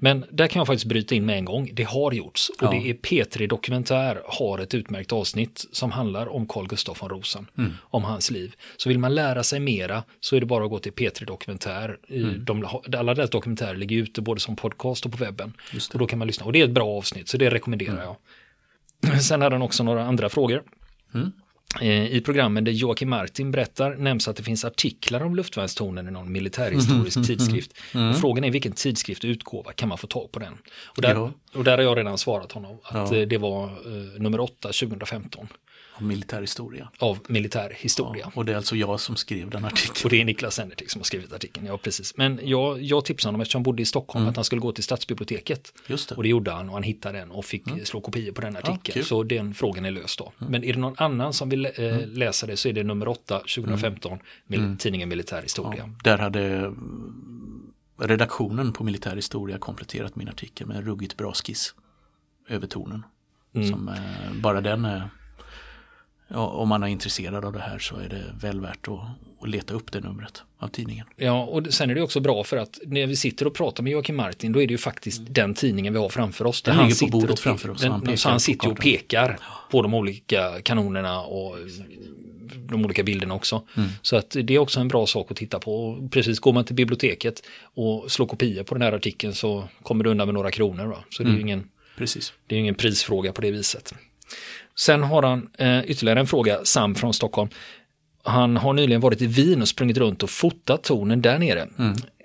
Men 0.00 0.24
där 0.30 0.46
kan 0.46 0.60
jag 0.60 0.66
faktiskt 0.66 0.84
bryta 0.84 1.14
in 1.14 1.26
med 1.26 1.36
en 1.38 1.44
gång. 1.44 1.70
Det 1.72 1.82
har 1.82 2.12
gjorts 2.12 2.48
och 2.48 2.56
Ja. 2.62 2.70
det 2.70 2.90
är 2.90 2.94
P3 2.94 3.46
Dokumentär 3.48 4.22
har 4.26 4.58
ett 4.58 4.74
utmärkt 4.74 5.12
avsnitt 5.12 5.64
som 5.72 5.92
handlar 5.92 6.26
om 6.28 6.46
Carl 6.48 6.66
Gustaf 6.68 7.02
von 7.02 7.08
Rosen, 7.10 7.46
Mm. 7.58 7.72
om 7.82 8.04
hans 8.04 8.30
liv. 8.30 8.54
Så 8.76 8.88
vill 8.88 8.98
man 8.98 9.14
lära 9.14 9.42
sig 9.42 9.60
mera 9.60 10.02
så 10.20 10.36
är 10.36 10.40
det 10.40 10.46
bara 10.46 10.64
att 10.64 10.70
gå 10.70 10.78
till 10.78 10.92
P3 10.92 11.24
Dokumentär. 11.24 11.98
Mm. 12.10 12.44
De, 12.44 12.68
alla 12.96 13.14
deras 13.14 13.30
dokumentärer 13.30 13.76
ligger 13.76 13.96
ute 13.96 14.20
både 14.22 14.40
som 14.40 14.56
podcast 14.56 15.06
och 15.06 15.12
på 15.12 15.18
webben. 15.24 15.52
Mm. 15.72 15.82
Och 15.92 15.98
då 15.98 16.06
kan 16.06 16.18
man 16.18 16.26
lyssna. 16.26 16.46
Och 16.46 16.52
det 16.52 16.60
är 16.60 16.64
ett 16.64 16.70
bra 16.70 16.88
avsnitt 16.88 17.28
så 17.28 17.36
det 17.36 17.50
rekommenderar 17.50 18.02
jag. 18.02 18.16
Sen 19.22 19.42
hade 19.42 19.54
han 19.54 19.62
också 19.62 19.82
några 19.82 20.04
andra 20.04 20.28
frågor. 20.28 20.62
Mm. 21.80 22.02
Eh, 22.02 22.12
I 22.16 22.20
programmen 22.20 22.64
där 22.64 22.72
Joakim 22.72 23.08
Martin 23.10 23.50
berättar 23.50 23.94
nämns 23.94 24.28
att 24.28 24.36
det 24.36 24.42
finns 24.42 24.64
artiklar 24.64 25.20
om 25.24 25.36
luftvärnstornen 25.36 26.08
i 26.08 26.10
någon 26.10 26.32
militärhistorisk 26.32 27.26
tidskrift. 27.26 27.72
Mm. 27.94 28.10
Och 28.10 28.16
frågan 28.16 28.44
är 28.44 28.50
vilken 28.50 28.72
tidskrift 28.72 29.24
och 29.24 29.28
utgåva 29.28 29.72
kan 29.72 29.88
man 29.88 29.98
få 29.98 30.06
tag 30.06 30.32
på 30.32 30.38
den? 30.38 30.54
Och 30.84 31.02
där, 31.02 31.14
Ja. 31.14 31.32
och 31.54 31.64
där 31.64 31.76
har 31.78 31.84
jag 31.84 31.98
redan 31.98 32.18
svarat 32.18 32.52
honom 32.52 32.78
att 32.82 33.12
Ja. 33.12 33.16
eh, 33.16 33.28
det 33.28 33.38
var 33.38 33.64
eh, 33.64 34.20
nummer 34.20 34.40
8 34.40 34.68
2015 34.72 35.48
Och 35.96 36.02
militär 36.02 36.40
historia. 36.40 36.90
av 36.98 37.18
militär 37.28 37.76
historia. 37.78 38.22
Ja, 38.26 38.32
och 38.34 38.44
det 38.44 38.52
är 38.52 38.56
alltså 38.56 38.76
jag 38.76 39.00
som 39.00 39.16
skrev 39.16 39.50
den 39.50 39.64
artikeln. 39.64 40.04
Och 40.04 40.10
det 40.10 40.20
är 40.20 40.24
Niklas 40.24 40.54
Sennertik 40.54 40.90
som 40.90 41.00
har 41.00 41.04
skrivit 41.04 41.32
artikeln, 41.32 41.66
ja 41.66 41.78
precis. 41.78 42.16
Men 42.16 42.40
jag, 42.42 42.82
jag 42.82 43.04
tipsade 43.04 43.28
honom 43.28 43.40
eftersom 43.40 43.58
han 43.58 43.62
bodde 43.62 43.82
i 43.82 43.84
Stockholm 43.84 44.28
att 44.28 44.36
han 44.36 44.44
skulle 44.44 44.60
gå 44.60 44.72
till 44.72 44.84
stadsbiblioteket. 44.84 45.72
Mm. 45.76 45.84
Just 45.86 46.08
det. 46.08 46.14
Och 46.14 46.22
det 46.22 46.28
gjorde 46.28 46.50
han 46.50 46.68
och 46.68 46.74
han 46.74 46.82
hittade 46.82 47.18
den 47.18 47.30
och 47.30 47.44
fick 47.44 47.64
slå 47.84 48.00
kopior 48.00 48.32
på 48.32 48.40
den 48.40 48.56
artikeln. 48.56 48.78
kul. 48.82 48.94
Mm. 48.94 49.04
så 49.04 49.22
den 49.22 49.54
frågan 49.54 49.84
är 49.84 49.90
löst 49.90 50.18
då. 50.18 50.32
Men 50.38 50.64
är 50.64 50.72
det 50.72 50.78
någon 50.78 50.94
annan 50.98 51.32
som 51.32 51.48
vill 51.48 51.68
eh, 51.74 52.06
läsa 52.06 52.46
det 52.46 52.56
så 52.56 52.68
är 52.68 52.72
det 52.72 52.82
nummer 52.84 53.08
8 53.08 53.38
2015, 53.38 54.18
mil- 54.46 54.76
tidningen 54.78 55.08
Militär 55.08 55.42
Historia. 55.42 55.82
Mm. 55.82 55.96
Ja, 56.04 56.10
där 56.10 56.18
hade 56.18 56.40
mm, 56.56 57.72
redaktionen 58.00 58.72
på 58.72 58.84
militär 58.84 59.16
historia 59.16 59.58
kompletterat 59.58 60.16
min 60.16 60.28
artikel 60.28 60.66
med 60.66 60.76
en 60.76 60.82
ruggigt 60.84 61.16
bra 61.16 61.32
skiss 61.32 61.74
över 62.48 62.66
tonen. 62.66 63.02
Mm. 63.54 63.68
Som, 63.70 63.88
eh, 63.88 63.94
bara 64.42 64.60
den 64.60 64.84
är, 64.84 65.10
ja, 66.28 66.46
om 66.46 66.68
man 66.68 66.82
är 66.82 66.86
intresserad 66.86 67.44
av 67.44 67.52
det 67.52 67.60
här 67.60 67.78
så 67.78 67.96
är 67.96 68.08
det 68.08 68.22
väl 68.40 68.60
värt 68.60 68.88
att, 68.88 68.98
att 69.42 69.48
leta 69.48 69.74
upp 69.74 69.92
det 69.92 70.00
numret 70.00 70.42
av 70.58 70.68
tidningen. 70.68 71.06
Ja, 71.16 71.42
och 71.44 71.66
sen 71.74 71.90
är 71.90 71.94
det 71.94 72.02
också 72.02 72.20
bra 72.20 72.44
för 72.44 72.56
att 72.56 72.78
när 72.86 73.06
vi 73.06 73.16
sitter 73.16 73.46
och 73.46 73.54
pratar 73.54 73.82
med 73.82 73.92
Joakim 73.92 74.16
Martin, 74.16 74.52
då 74.52 74.62
är 74.62 74.66
det 74.66 74.72
ju 74.74 74.78
faktiskt 74.78 75.20
den 75.28 75.54
tidningen 75.54 75.92
vi 75.92 75.98
har 75.98 76.08
framför 76.08 76.46
oss. 76.46 76.62
där 76.62 76.72
Den 76.72 76.78
han 76.80 76.88
ligger 76.88 77.06
på 77.06 77.10
bordet 77.12 77.30
och- 77.30 77.38
framför 77.38 77.70
oss, 77.70 77.80
Den, 77.80 77.92
han 77.92 78.00
pekar 78.00 78.16
så 78.16 78.28
han 78.28 78.40
sitter 78.40 78.70
och 78.70 78.78
pekar 78.78 79.38
på 79.70 79.82
de 79.82 79.94
olika 79.94 80.60
kanonerna 80.62 81.20
och 81.20 81.56
de 82.68 82.84
olika 82.84 83.02
bilderna 83.02 83.34
också. 83.34 83.62
Mm. 83.76 83.88
Så 84.02 84.16
att 84.16 84.36
det 84.44 84.54
är 84.54 84.58
också 84.58 84.80
en 84.80 84.88
bra 84.88 85.06
sak 85.06 85.30
att 85.30 85.36
titta 85.36 85.58
på. 85.58 86.08
Precis, 86.12 86.38
går 86.38 86.52
man 86.52 86.64
till 86.64 86.74
biblioteket 86.74 87.42
och 87.74 88.10
slår 88.10 88.26
kopior 88.26 88.62
på 88.62 88.74
den 88.74 88.82
här 88.82 88.92
artikeln 88.92 89.34
så 89.34 89.68
kommer 89.82 90.04
du 90.04 90.10
undan 90.10 90.26
med 90.28 90.34
några 90.34 90.50
kronor. 90.50 90.86
Va? 90.86 91.04
Så 91.10 91.22
det 91.22 91.26
är 91.26 91.30
Mm. 91.30 91.36
ju 91.36 91.42
ingen 91.42 91.68
Precis. 91.96 92.32
det 92.46 92.54
är 92.54 92.58
ingen 92.60 92.74
prisfråga 92.74 93.32
på 93.32 93.40
det 93.40 93.50
viset. 93.50 93.94
Sen 94.78 95.02
har 95.02 95.22
han 95.22 95.48
eh, 95.58 95.84
ytterligare 95.84 96.20
en 96.20 96.26
fråga, 96.26 96.64
Sam 96.64 96.94
från 96.94 97.14
Stockholm. 97.14 97.50
Han 98.22 98.56
har 98.56 98.72
nyligen 98.72 99.00
varit 99.00 99.22
i 99.22 99.26
Wien 99.26 99.62
och 99.62 99.68
sprungit 99.68 99.96
runt 99.96 100.22
och 100.22 100.30
fotat 100.30 100.82
tornen 100.82 101.22
där 101.22 101.38
nere. 101.38 101.68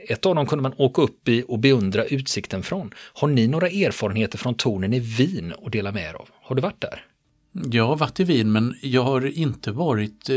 Ett 0.10 0.26
av 0.26 0.36
dem 0.36 0.46
kunde 0.46 0.64
man 0.64 0.74
åka 0.78 1.02
upp 1.02 1.28
i 1.28 1.44
och 1.48 1.60
beundra 1.60 2.06
utsikten 2.06 2.64
från. 2.64 2.94
Har 3.14 3.28
ni 3.28 3.48
några 3.48 3.68
erfarenheter 3.68 4.38
från 4.38 4.56
tornen 4.56 4.94
i 4.94 5.00
Wien 5.00 5.54
att 5.66 5.72
dela 5.72 5.92
med 5.92 6.10
er 6.10 6.14
av? 6.14 6.30
Har 6.42 6.56
du 6.56 6.62
varit 6.62 6.82
där? 6.82 7.06
Jag 7.52 7.88
har 7.88 7.96
varit 7.96 8.20
i 8.20 8.24
Wien 8.24 8.52
men 8.52 8.76
jag 8.82 9.04
har 9.04 9.38
inte 9.38 9.72
varit 9.72 10.30
eh, 10.30 10.36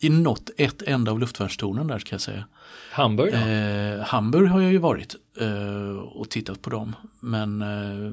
i 0.00 0.08
något 0.08 0.50
ett 0.56 0.82
enda 0.82 1.12
av 1.12 1.20
luftvärnstornen 1.20 1.86
där 1.86 1.98
ska 1.98 2.14
jag 2.14 2.20
säga. 2.20 2.44
Hamburg? 2.90 3.34
Eh, 3.34 4.00
Hamburg 4.00 4.48
har 4.48 4.60
jag 4.60 4.72
ju 4.72 4.78
varit 4.78 5.14
eh, 5.40 5.98
och 5.98 6.30
tittat 6.30 6.62
på 6.62 6.70
dem. 6.70 6.96
Men 7.20 7.62
eh, 7.62 8.12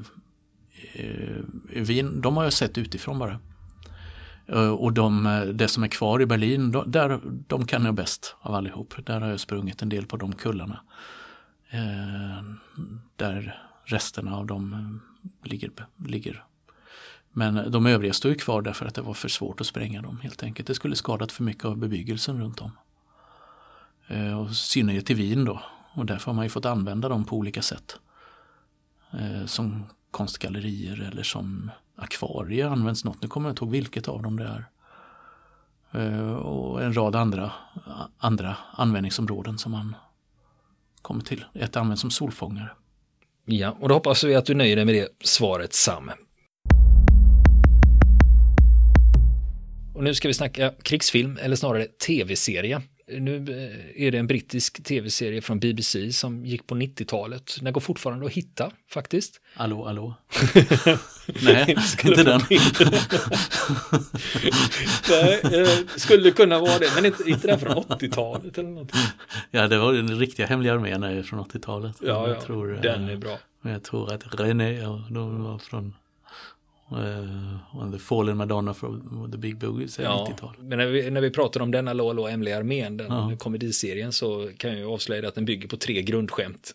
Eh, 0.92 1.82
Wien, 1.82 2.20
de 2.20 2.36
har 2.36 2.44
jag 2.44 2.52
sett 2.52 2.78
utifrån 2.78 3.18
bara. 3.18 3.38
Eh, 4.46 4.70
och 4.70 4.92
de, 4.92 5.26
eh, 5.26 5.42
det 5.42 5.68
som 5.68 5.82
är 5.82 5.88
kvar 5.88 6.22
i 6.22 6.26
Berlin, 6.26 6.72
de, 6.72 6.90
där, 6.90 7.20
de 7.24 7.66
kan 7.66 7.84
jag 7.84 7.94
bäst 7.94 8.36
av 8.40 8.54
allihop. 8.54 8.94
Där 9.06 9.20
har 9.20 9.28
jag 9.28 9.40
sprungit 9.40 9.82
en 9.82 9.88
del 9.88 10.06
på 10.06 10.16
de 10.16 10.32
kullarna. 10.32 10.80
Eh, 11.70 12.44
där 13.16 13.62
resterna 13.84 14.36
av 14.36 14.46
dem 14.46 15.00
ligger, 15.44 15.70
ligger. 16.06 16.44
Men 17.32 17.70
de 17.70 17.86
övriga 17.86 18.12
står 18.12 18.30
ju 18.30 18.38
kvar 18.38 18.62
därför 18.62 18.86
att 18.86 18.94
det 18.94 19.02
var 19.02 19.14
för 19.14 19.28
svårt 19.28 19.60
att 19.60 19.66
spränga 19.66 20.02
dem 20.02 20.20
helt 20.22 20.42
enkelt. 20.42 20.66
Det 20.66 20.74
skulle 20.74 20.96
skadat 20.96 21.32
för 21.32 21.42
mycket 21.42 21.64
av 21.64 21.76
bebyggelsen 21.76 22.40
runt 22.40 22.60
om. 22.60 22.70
Eh, 24.08 24.40
Och 24.40 24.50
synnerhet 24.56 25.10
i 25.10 25.14
Wien 25.14 25.44
då. 25.44 25.62
Och 25.92 26.06
därför 26.06 26.26
har 26.26 26.34
man 26.34 26.44
ju 26.44 26.48
fått 26.50 26.64
använda 26.66 27.08
dem 27.08 27.24
på 27.24 27.36
olika 27.36 27.62
sätt. 27.62 27.96
Eh, 29.12 29.46
som 29.46 29.84
konstgallerier 30.20 31.08
eller 31.12 31.22
som 31.22 31.70
akvarier 31.96 32.66
används 32.66 33.04
något. 33.04 33.22
Nu 33.22 33.28
kommer 33.28 33.48
jag 33.48 33.52
inte 33.52 33.64
ihåg 33.64 33.72
vilket 33.72 34.08
av 34.08 34.22
dem 34.22 34.36
det 34.36 34.44
är. 34.44 34.64
Eh, 36.00 36.32
och 36.32 36.82
en 36.82 36.96
rad 36.96 37.16
andra, 37.16 37.52
andra 38.18 38.56
användningsområden 38.72 39.58
som 39.58 39.72
man 39.72 39.96
kommer 41.02 41.22
till. 41.22 41.44
Ett 41.54 41.76
används 41.76 42.00
som 42.00 42.10
solfångare. 42.10 42.70
Ja, 43.44 43.76
och 43.80 43.88
då 43.88 43.94
hoppas 43.94 44.24
vi 44.24 44.34
att 44.34 44.46
du 44.46 44.54
nöjer 44.54 44.76
dig 44.76 44.84
med 44.84 44.94
det 44.94 45.08
svaret 45.24 45.74
Sam. 45.74 46.10
Och 49.94 50.04
nu 50.04 50.14
ska 50.14 50.28
vi 50.28 50.34
snacka 50.34 50.72
krigsfilm, 50.82 51.38
eller 51.42 51.56
snarare 51.56 51.84
tv-serie. 51.84 52.82
Nu 53.18 53.36
eh, 53.36 54.06
är 54.06 54.10
det 54.10 54.18
en 54.18 54.26
brittisk 54.26 54.84
tv-serie 54.84 55.42
från 55.42 55.60
BBC 55.60 56.12
som 56.12 56.46
gick 56.46 56.66
på 56.66 56.74
90-talet. 56.74 57.56
Den 57.60 57.72
går 57.72 57.80
fortfarande 57.80 58.26
att 58.26 58.32
hitta 58.32 58.70
faktiskt. 58.90 59.40
Hallå, 59.54 59.84
hallå? 59.84 60.14
Nej, 61.42 61.76
inte 62.04 62.24
den. 62.24 62.40
Nej, 65.10 65.40
eh, 65.44 65.68
skulle 65.96 66.30
kunna 66.30 66.58
vara 66.58 66.78
det, 66.78 66.92
men 66.94 67.06
inte, 67.06 67.30
inte 67.30 67.46
den 67.46 67.60
från 67.60 67.74
80-talet 67.74 68.58
eller 68.58 68.68
någonting. 68.68 69.00
Ja, 69.50 69.68
det 69.68 69.78
var 69.78 69.92
den 69.92 70.18
riktiga 70.18 70.46
hemliga 70.46 70.74
armén 70.74 71.02
är 71.02 71.22
från 71.22 71.40
80-talet. 71.40 71.96
Ja, 72.00 72.28
jag 72.28 72.36
ja, 72.36 72.40
tror, 72.40 72.74
eh, 72.74 72.80
den 72.80 73.08
är 73.08 73.16
bra. 73.16 73.38
Men 73.60 73.72
jag 73.72 73.82
tror 73.82 74.12
att 74.12 74.40
René, 74.40 74.72
ja, 74.72 75.04
de 75.10 75.42
var 75.42 75.58
från 75.58 75.94
uh, 76.92 77.90
The 77.92 77.98
Fallen 77.98 78.36
Madonna 78.36 78.74
from 78.74 79.28
The 79.32 79.38
Big 79.38 79.58
Boogie, 79.58 79.88
Ja, 79.98 80.26
90-tal. 80.30 80.54
men 80.58 80.78
när 80.78 80.86
vi, 80.86 81.10
när 81.10 81.20
vi 81.20 81.30
pratar 81.30 81.60
om 81.60 81.70
denna 81.70 81.92
Lolo 81.92 82.26
Hemliga 82.26 82.56
armén, 82.58 82.96
den 82.96 83.06
Ja. 83.12 83.32
komediserien, 83.38 84.12
så 84.12 84.50
kan 84.56 84.70
jag 84.70 84.78
ju 84.78 84.86
avslöja 84.86 85.28
att 85.28 85.34
den 85.34 85.44
bygger 85.44 85.68
på 85.68 85.76
tre 85.76 86.02
grundskämt. 86.02 86.74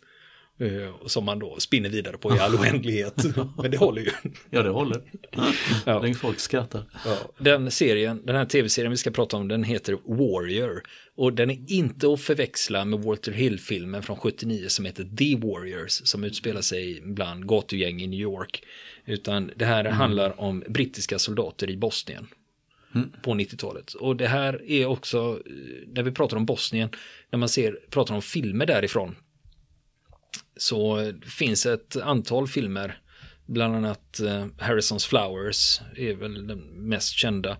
Eh, 0.58 1.06
som 1.06 1.26
man 1.26 1.40
då 1.40 1.60
spinner 1.60 1.90
vidare 1.90 2.18
på 2.18 2.36
i 2.36 2.40
all 2.40 2.56
oändlighet. 2.56 3.26
Men 3.58 3.72
det 3.72 3.78
håller 3.78 4.02
ju. 4.02 4.12
Ja, 4.50 4.64
det 4.64 4.70
håller. 4.70 5.02
Ja. 5.86 6.00
Det 6.00 6.14
folk 6.14 6.40
skrattar. 6.40 6.84
Ja. 7.06 7.18
Den 7.38 7.72
serien, 7.72 8.22
den 8.26 8.36
här 8.36 8.46
tv-serien 8.46 8.92
vi 8.92 8.98
ska 8.98 9.12
prata 9.12 9.38
om, 9.38 9.48
den 9.48 9.64
heter 9.64 9.98
Warrior. 10.06 10.84
Och 11.16 11.34
den 11.34 11.50
är 11.50 11.72
inte 11.72 12.14
att 12.14 12.22
förväxla 12.22 12.86
med 12.86 13.00
Walter 13.00 13.32
Hill-filmen 13.32 14.04
från 14.04 14.18
79 14.18 14.68
som 14.68 14.86
heter 14.86 15.04
The 15.18 15.36
Warriors, 15.48 15.92
som 15.92 16.24
utspelar 16.24 16.62
sig 16.62 17.02
bland 17.04 17.48
gatugäng 17.48 18.02
i 18.02 18.08
New 18.08 18.20
York. 18.20 18.64
Utan 19.06 19.52
det 19.56 19.66
här 19.66 19.86
mm. 19.86 19.94
handlar 19.94 20.42
om 20.42 20.64
brittiska 20.68 21.20
soldater 21.20 21.70
i 21.70 21.78
Bosnien. 21.78 22.28
Mm. 22.96 23.12
på 23.24 23.32
90-talet. 23.32 23.94
Och 23.94 24.16
det 24.16 24.28
här 24.28 24.72
är 24.72 24.86
också, 24.86 25.40
när 25.88 26.04
vi 26.04 26.12
pratar 26.12 26.38
om 26.38 26.46
Bosnien, 26.46 26.90
när 27.30 27.40
man 27.40 27.50
ser, 27.50 27.80
pratar 27.90 28.16
om 28.16 28.22
filmer 28.22 28.66
därifrån, 28.66 29.16
så 30.58 31.12
finns 31.26 31.66
ett 31.66 31.96
antal 31.96 32.48
filmer, 32.48 33.00
bland 33.46 33.76
annat 33.76 34.20
eh, 34.20 34.48
Harrisons 34.60 35.06
Flowers 35.06 35.82
är 35.96 36.14
väl 36.14 36.48
den 36.48 36.60
mest 36.90 37.14
kända. 37.14 37.58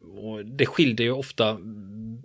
Och 0.00 0.46
det 0.46 0.66
skiljer 0.66 1.06
ju 1.06 1.12
ofta 1.12 1.58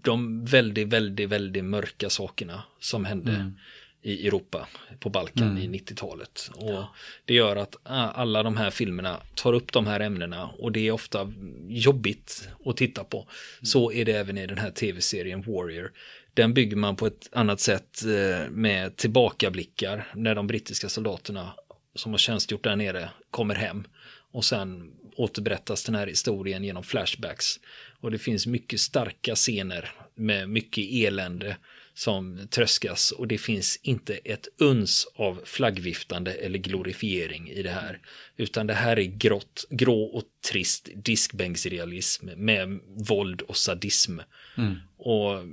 de 0.03 0.45
väldigt, 0.45 0.87
väldigt, 0.87 1.29
väldigt 1.29 1.65
mörka 1.65 2.09
sakerna 2.09 2.63
som 2.79 3.05
hände 3.05 3.31
mm. 3.31 3.53
i 4.01 4.27
Europa 4.27 4.67
på 4.99 5.09
Balkan 5.09 5.57
mm. 5.57 5.73
i 5.73 5.79
90-talet. 5.79 6.51
Och 6.55 6.71
ja. 6.71 6.95
det 7.25 7.33
gör 7.33 7.55
att 7.55 7.75
ah, 7.83 8.07
alla 8.07 8.43
de 8.43 8.57
här 8.57 8.69
filmerna 8.69 9.21
tar 9.35 9.53
upp 9.53 9.73
de 9.73 9.87
här 9.87 9.99
ämnena 9.99 10.47
och 10.47 10.71
det 10.71 10.87
är 10.87 10.91
ofta 10.91 11.33
jobbigt 11.67 12.49
att 12.65 12.77
titta 12.77 13.03
på. 13.03 13.17
Mm. 13.17 13.65
Så 13.65 13.91
är 13.91 14.05
det 14.05 14.11
även 14.11 14.37
i 14.37 14.47
den 14.47 14.57
här 14.57 14.71
tv-serien 14.71 15.41
Warrior. 15.41 15.91
Den 16.33 16.53
bygger 16.53 16.77
man 16.77 16.95
på 16.95 17.07
ett 17.07 17.29
annat 17.31 17.59
sätt 17.59 18.03
eh, 18.05 18.49
med 18.49 18.95
tillbakablickar 18.95 20.07
när 20.15 20.35
de 20.35 20.47
brittiska 20.47 20.89
soldaterna 20.89 21.53
som 21.95 22.11
har 22.11 22.17
tjänstgjort 22.17 22.63
där 22.63 22.75
nere 22.75 23.09
kommer 23.31 23.55
hem. 23.55 23.83
Och 24.31 24.45
sen 24.45 24.91
återberättas 25.15 25.83
den 25.83 25.95
här 25.95 26.07
historien 26.07 26.63
genom 26.63 26.83
flashbacks. 26.83 27.59
Och 27.99 28.11
det 28.11 28.17
finns 28.17 28.47
mycket 28.47 28.79
starka 28.79 29.35
scener 29.35 29.91
med 30.15 30.49
mycket 30.49 30.85
elände 30.91 31.57
som 31.93 32.47
tröskas 32.49 33.11
och 33.11 33.27
det 33.27 33.37
finns 33.37 33.79
inte 33.83 34.13
ett 34.13 34.47
uns 34.57 35.07
av 35.15 35.41
flaggviftande 35.45 36.33
eller 36.33 36.59
glorifiering 36.59 37.49
i 37.49 37.63
det 37.63 37.69
här. 37.69 37.99
Utan 38.37 38.67
det 38.67 38.73
här 38.73 38.99
är 38.99 39.03
grått, 39.03 39.65
grå 39.69 40.03
och 40.03 40.23
trist 40.51 40.89
diskbänksrealism 40.95 42.29
med 42.35 42.79
våld 42.87 43.41
och 43.41 43.57
sadism. 43.57 44.19
Mm. 44.57 44.75
Och 44.97 45.43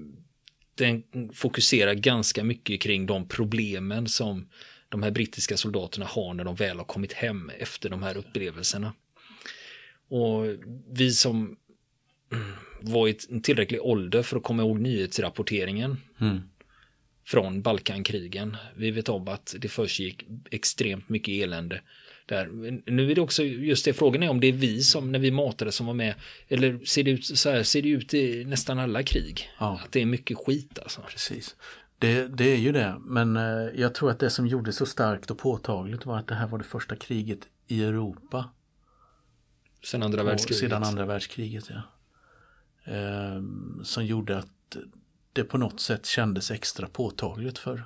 den 0.78 1.02
fokuserar 1.32 1.94
ganska 1.94 2.44
mycket 2.44 2.80
kring 2.80 3.06
de 3.06 3.28
problemen 3.28 4.08
som 4.08 4.48
de 4.88 5.02
här 5.02 5.10
brittiska 5.10 5.56
soldaterna 5.56 6.06
har 6.06 6.34
när 6.34 6.44
de 6.44 6.54
väl 6.54 6.76
har 6.78 6.84
kommit 6.84 7.12
hem 7.12 7.50
efter 7.58 7.90
de 7.90 8.02
här 8.02 8.16
upplevelserna. 8.16 8.92
Och 10.08 10.44
vi 10.90 11.12
som 11.12 11.56
var 12.80 13.08
i 13.08 13.14
tillräcklig 13.42 13.82
ålder 13.82 14.22
för 14.22 14.36
att 14.36 14.42
komma 14.42 14.62
ihåg 14.62 14.80
nyhetsrapporteringen 14.80 15.96
mm. 16.20 16.40
från 17.26 17.62
Balkankrigen. 17.62 18.56
Vi 18.76 18.90
vet 18.90 19.08
om 19.08 19.28
att 19.28 19.54
det 19.58 19.68
försiggick 19.68 20.24
extremt 20.50 21.08
mycket 21.08 21.44
elände 21.44 21.82
där. 22.28 22.46
Nu 22.90 23.10
är 23.10 23.14
det 23.14 23.20
också 23.20 23.42
just 23.42 23.84
det, 23.84 23.92
frågan 23.92 24.22
är 24.22 24.28
om 24.28 24.40
det 24.40 24.46
är 24.46 24.52
vi 24.52 24.82
som 24.82 25.12
när 25.12 25.18
vi 25.18 25.30
matade 25.30 25.72
som 25.72 25.86
var 25.86 25.94
med, 25.94 26.14
eller 26.48 26.84
ser 26.84 27.04
det 27.04 27.10
ut 27.10 27.38
så 27.38 27.50
här, 27.50 27.62
ser 27.62 27.82
det 27.82 27.88
ut 27.88 28.14
i 28.14 28.44
nästan 28.44 28.78
alla 28.78 29.02
krig? 29.02 29.50
Ja. 29.58 29.80
Att 29.84 29.92
det 29.92 30.02
är 30.02 30.06
mycket 30.06 30.38
skit 30.38 30.78
alltså. 30.78 31.00
Precis. 31.08 31.56
Det, 31.98 32.28
det 32.28 32.52
är 32.52 32.56
ju 32.56 32.72
det, 32.72 32.96
men 33.00 33.36
eh, 33.36 33.68
jag 33.74 33.94
tror 33.94 34.10
att 34.10 34.18
det 34.18 34.30
som 34.30 34.46
gjorde 34.46 34.72
så 34.72 34.86
starkt 34.86 35.30
och 35.30 35.38
påtagligt 35.38 36.06
var 36.06 36.18
att 36.18 36.26
det 36.26 36.34
här 36.34 36.46
var 36.46 36.58
det 36.58 36.64
första 36.64 36.96
kriget 36.96 37.40
i 37.66 37.84
Europa. 37.84 38.50
Sedan 39.84 40.02
andra 40.02 40.22
världskriget. 40.22 40.60
Sedan 40.60 40.84
andra 40.84 41.06
världskriget, 41.06 41.70
ja. 41.70 41.82
Eh, 42.92 43.42
som 43.82 44.06
gjorde 44.06 44.38
att 44.38 44.76
det 45.32 45.44
på 45.44 45.58
något 45.58 45.80
sätt 45.80 46.06
kändes 46.06 46.50
extra 46.50 46.88
påtagligt 46.88 47.58
för, 47.58 47.84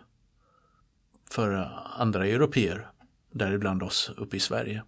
för 1.31 1.69
andra 1.97 2.27
europeer 2.27 2.89
däribland 3.33 3.83
oss 3.83 4.11
uppe 4.17 4.37
i 4.37 4.41
Sverige. 4.41 4.83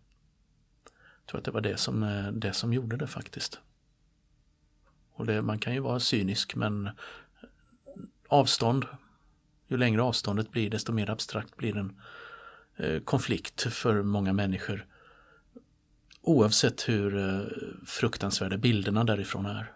Jag 0.84 1.26
tror 1.26 1.38
att 1.38 1.44
det 1.44 1.50
var 1.50 1.60
det 1.60 1.76
som, 1.76 2.02
eh, 2.02 2.32
det 2.32 2.52
som 2.52 2.72
gjorde 2.72 2.96
det 2.96 3.06
faktiskt. 3.06 3.60
Och 5.12 5.26
det, 5.26 5.42
man 5.42 5.58
kan 5.58 5.74
ju 5.74 5.80
vara 5.80 6.00
cynisk 6.00 6.54
men 6.54 6.90
avstånd, 8.28 8.86
ju 9.66 9.76
längre 9.76 10.02
avståndet 10.02 10.50
blir 10.50 10.70
desto 10.70 10.92
mer 10.92 11.10
abstrakt 11.10 11.56
blir 11.56 11.76
en 11.76 12.00
eh, 12.76 13.02
konflikt 13.02 13.62
för 13.62 14.02
många 14.02 14.32
människor. 14.32 14.86
Oavsett 16.20 16.88
hur 16.88 17.16
eh, 17.16 17.46
fruktansvärda 17.86 18.56
bilderna 18.56 19.04
därifrån 19.04 19.46
är. 19.46 19.72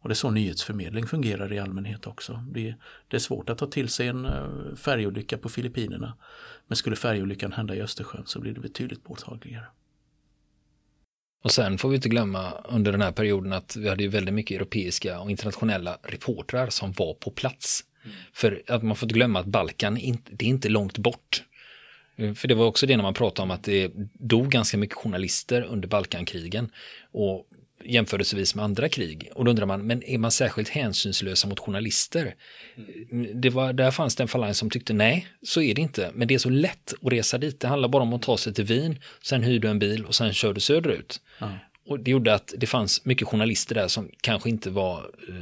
Och 0.00 0.08
det 0.08 0.12
är 0.12 0.16
så 0.16 0.30
nyhetsförmedling 0.30 1.06
fungerar 1.06 1.52
i 1.52 1.58
allmänhet 1.58 2.06
också. 2.06 2.44
Det, 2.50 2.74
det 3.08 3.16
är 3.16 3.20
svårt 3.20 3.50
att 3.50 3.58
ta 3.58 3.66
till 3.66 3.88
sig 3.88 4.08
en 4.08 4.24
eh, 4.24 4.76
färgolycka 4.76 5.38
på 5.38 5.48
Filippinerna. 5.48 6.16
Men 6.66 6.76
skulle 6.76 6.96
färgolyckan 6.96 7.52
hända 7.52 7.74
i 7.74 7.82
Östersjön 7.82 8.22
så 8.26 8.40
blir 8.40 8.52
det 8.52 8.60
betydligt 8.60 9.04
påtagligare. 9.04 9.66
Och 11.42 11.50
sen 11.52 11.78
får 11.78 11.88
vi 11.88 11.96
inte 11.96 12.08
glömma 12.08 12.52
under 12.68 12.92
den 12.92 13.02
här 13.02 13.12
perioden 13.12 13.52
att 13.52 13.76
vi 13.76 13.88
hade 13.88 14.02
ju 14.02 14.08
väldigt 14.08 14.34
mycket 14.34 14.54
europeiska 14.56 15.20
och 15.20 15.30
internationella 15.30 15.98
reportrar 16.02 16.68
som 16.70 16.92
var 16.92 17.14
på 17.14 17.30
plats. 17.30 17.84
Mm. 18.04 18.16
För 18.32 18.62
att 18.66 18.82
man 18.82 18.96
får 18.96 19.06
inte 19.06 19.14
glömma 19.14 19.40
att 19.40 19.46
Balkan, 19.46 19.94
det 20.30 20.44
är 20.44 20.48
inte 20.48 20.68
långt 20.68 20.98
bort. 20.98 21.44
För 22.34 22.48
det 22.48 22.54
var 22.54 22.66
också 22.66 22.86
det 22.86 22.96
när 22.96 23.02
man 23.02 23.14
pratade 23.14 23.42
om 23.42 23.50
att 23.50 23.64
det 23.64 23.92
dog 24.12 24.48
ganska 24.48 24.78
mycket 24.78 24.96
journalister 24.96 25.62
under 25.62 25.88
Balkankrigen. 25.88 26.70
Och 27.12 27.47
jämförelsevis 27.84 28.54
med 28.54 28.64
andra 28.64 28.88
krig. 28.88 29.30
Och 29.34 29.44
då 29.44 29.50
undrar 29.50 29.66
man, 29.66 29.86
men 29.86 30.02
är 30.02 30.18
man 30.18 30.30
särskilt 30.30 30.68
hänsynslösa 30.68 31.48
mot 31.48 31.60
journalister? 31.60 32.34
Mm. 33.10 33.40
Det 33.40 33.50
var, 33.50 33.72
där 33.72 33.90
fanns 33.90 34.16
det 34.16 34.22
en 34.22 34.28
falang 34.28 34.54
som 34.54 34.70
tyckte 34.70 34.92
nej, 34.92 35.26
så 35.42 35.62
är 35.62 35.74
det 35.74 35.82
inte. 35.82 36.10
Men 36.14 36.28
det 36.28 36.34
är 36.34 36.38
så 36.38 36.50
lätt 36.50 36.94
att 37.02 37.12
resa 37.12 37.38
dit. 37.38 37.60
Det 37.60 37.68
handlar 37.68 37.88
bara 37.88 38.02
om 38.02 38.12
att 38.12 38.22
ta 38.22 38.36
sig 38.36 38.54
till 38.54 38.64
Wien, 38.64 38.98
sen 39.22 39.42
hyr 39.42 39.58
du 39.58 39.68
en 39.68 39.78
bil 39.78 40.04
och 40.04 40.14
sen 40.14 40.32
kör 40.32 40.52
du 40.52 40.60
söderut. 40.60 41.20
Mm. 41.40 41.54
Och 41.86 42.00
det 42.00 42.10
gjorde 42.10 42.34
att 42.34 42.54
det 42.56 42.66
fanns 42.66 43.04
mycket 43.04 43.28
journalister 43.28 43.74
där 43.74 43.88
som 43.88 44.10
kanske 44.20 44.48
inte 44.48 44.70
var 44.70 44.98
eh, 45.28 45.34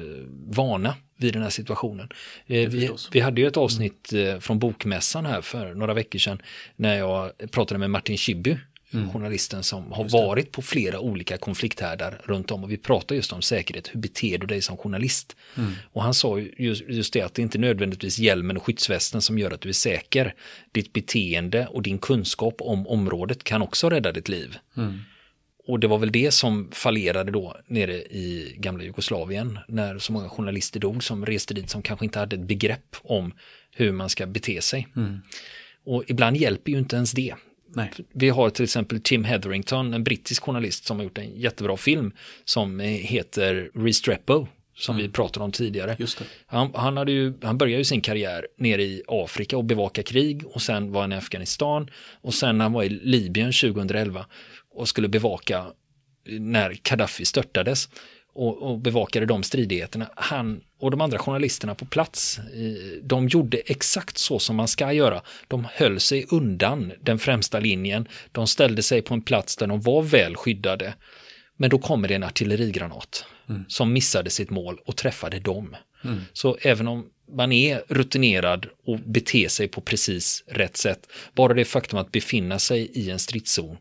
vana 0.47 0.95
vid 1.17 1.33
den 1.33 1.43
här 1.43 1.51
situationen. 1.51 2.09
Eh, 2.47 2.69
vi, 2.69 2.91
vi, 3.13 3.21
hade 3.21 3.41
ju 3.41 3.47
ett 3.47 3.57
avsnitt 3.57 4.13
eh, 4.13 4.39
från 4.39 4.59
Bokmässan 4.59 5.27
här 5.27 5.41
för 5.41 5.75
några 5.75 5.95
veckor 5.95 6.19
sedan 6.19 6.43
när 6.77 6.97
jag 6.99 7.33
pratade 7.51 7.79
med 7.79 7.91
Martin 7.91 8.17
Schibbye 8.17 8.59
mm. 8.93 9.13
journalisten 9.13 9.63
som 9.63 9.93
har 9.93 10.09
varit 10.09 10.53
på 10.53 10.63
flera 10.63 11.01
olika 11.01 11.39
konflikthärdar 11.39 12.21
runt 12.25 12.51
om 12.51 12.65
och 12.65 12.71
vi 12.71 12.77
pratar 12.77 13.15
just 13.15 13.33
om 13.33 13.43
säkerhet, 13.43 13.89
hur 13.93 14.01
beter 14.01 14.39
du 14.39 14.47
dig 14.47 14.63
som 14.63 14.77
journalist? 14.77 15.37
Mm. 15.57 15.73
Och 15.93 16.03
han 16.03 16.15
sa 16.15 16.39
just, 16.39 16.89
just 16.89 17.13
det 17.13 17.23
att 17.23 17.35
det 17.35 17.43
inte 17.43 17.59
nödvändigtvis 17.59 18.19
hjälmen 18.19 18.57
och 18.57 18.63
skyddsvästen 18.63 19.23
som 19.23 19.39
gör 19.39 19.51
att 19.51 19.61
du 19.61 19.69
är 19.69 19.73
säker. 19.73 20.35
Ditt 20.73 20.93
beteende 20.93 21.67
och 21.67 21.83
din 21.83 21.99
kunskap 21.99 22.55
om 22.59 22.87
området 22.87 23.45
kan 23.45 23.63
också 23.63 23.91
rädda 23.91 24.13
ditt 24.13 24.29
liv. 24.29 24.57
Mm. 24.77 24.99
Och 25.69 25.81
det 25.81 25.87
var 25.87 25.99
väl 25.99 26.13
det 26.13 26.31
som 26.31 26.71
fallerade 26.73 27.33
då 27.33 27.57
nere 27.67 27.95
i 27.95 28.57
gamla 28.59 28.85
Jugoslavien 28.85 29.59
när 29.69 29.99
så 29.99 30.13
många 30.13 30.29
journalister 30.29 30.81
dog 30.81 31.05
som 31.05 31.27
reste 31.27 31.55
dit 31.55 31.71
som 31.71 31.83
kanske 31.83 32.05
inte 32.05 32.19
hade 32.19 32.37
ett 32.37 32.43
begrepp 32.43 32.97
om 33.03 33.33
hur 33.71 33.93
man 33.93 34.09
ska 34.09 34.27
bete 34.27 34.63
sig. 34.63 34.89
Mm. 34.97 35.21
Och 35.85 36.05
ibland 36.07 36.37
hjälper 36.37 36.73
ju 36.73 36.79
inte 36.79 36.97
ens 36.97 37.13
det. 37.13 37.35
Nej. 37.77 37.91
Vi 38.13 38.29
har 38.29 38.51
till 38.51 38.65
exempel 38.65 39.01
Tim 39.01 39.25
Hetherington, 39.25 39.95
en 39.95 40.05
brittisk 40.05 40.43
journalist 40.43 40.85
som 40.87 40.97
har 40.97 41.05
gjort 41.05 41.19
en 41.19 41.41
jättebra 41.41 41.77
film 41.77 42.13
som 42.45 42.81
heter 42.81 43.71
Restrepo 43.75 44.47
som 44.77 44.95
mm. 44.95 45.07
vi 45.07 45.13
pratade 45.13 45.45
om 45.45 45.53
tidigare. 45.53 45.97
Han, 46.47 46.71
han, 46.75 46.97
hade 46.97 47.13
ju, 47.13 47.35
han 47.43 47.59
började 47.59 47.79
ju 47.79 47.85
sin 47.85 48.01
karriär 48.01 48.47
nere 48.59 48.83
i 48.83 49.03
Afrika 49.09 49.57
och 49.57 49.65
bevaka 49.65 50.03
krig 50.03 50.47
och 50.47 50.63
sen 50.63 50.93
var 50.93 51.01
han 51.01 51.13
i 51.13 51.17
Afghanistan 51.17 51.91
och 52.21 52.35
sen 52.35 52.61
han 52.61 52.73
var 52.73 52.83
i 52.83 52.89
Libyen 52.89 53.53
2011 53.53 54.27
och 54.75 54.89
skulle 54.89 55.09
bevaka 55.09 55.67
när 56.29 56.79
Gaddafi 56.83 57.25
störtades 57.25 57.89
och, 58.35 58.63
och 58.63 58.79
bevakade 58.79 59.27
de 59.27 59.43
stridigheterna. 59.43 60.11
Han 60.17 60.61
och 60.79 60.91
de 60.91 61.01
andra 61.01 61.19
journalisterna 61.19 61.75
på 61.75 61.85
plats, 61.85 62.41
de 63.03 63.29
gjorde 63.29 63.59
exakt 63.59 64.19
så 64.19 64.39
som 64.39 64.57
man 64.57 64.69
ska 64.69 64.93
göra. 64.93 65.23
De 65.49 65.67
höll 65.73 66.01
sig 66.01 66.27
undan 66.31 66.93
den 67.01 67.19
främsta 67.19 67.61
linjen. 67.61 68.09
De 68.33 68.47
ställde 68.47 68.83
sig 68.83 69.03
på 69.03 69.15
en 69.15 69.23
plats 69.23 69.57
där 69.57 69.67
de 69.67 69.81
var 69.81 70.03
väl 70.03 70.37
skyddade. 70.37 70.95
Men 71.57 71.71
då 71.71 71.79
kommer 71.79 72.09
det 72.09 72.15
en 72.15 72.23
artillerigranat 72.23 73.25
mm. 73.49 73.65
som 73.69 73.93
missade 73.93 74.31
sitt 74.31 74.51
mål 74.51 74.79
och 74.85 74.97
träffade 74.97 75.39
dem. 75.39 75.77
Mm. 76.05 76.21
Så 76.33 76.57
även 76.61 76.89
om 76.89 77.07
man 77.33 77.53
är 77.53 77.83
rutinerad 77.89 78.67
och 78.87 78.99
beter 78.99 79.49
sig 79.49 79.69
på 79.69 79.81
precis 79.81 80.45
rätt 80.47 80.77
sätt, 80.77 81.09
bara 81.35 81.55
det 81.55 81.65
faktum 81.65 81.99
att 81.99 82.13
befinna 82.13 82.59
sig 82.59 82.91
i 82.93 83.11
en 83.11 83.19
stridszon 83.19 83.77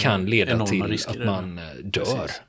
kan 0.00 0.26
leda 0.26 0.66
till 0.66 0.98
att 1.06 1.24
man 1.24 1.60
dör. 1.82 2.04
Precis. 2.04 2.40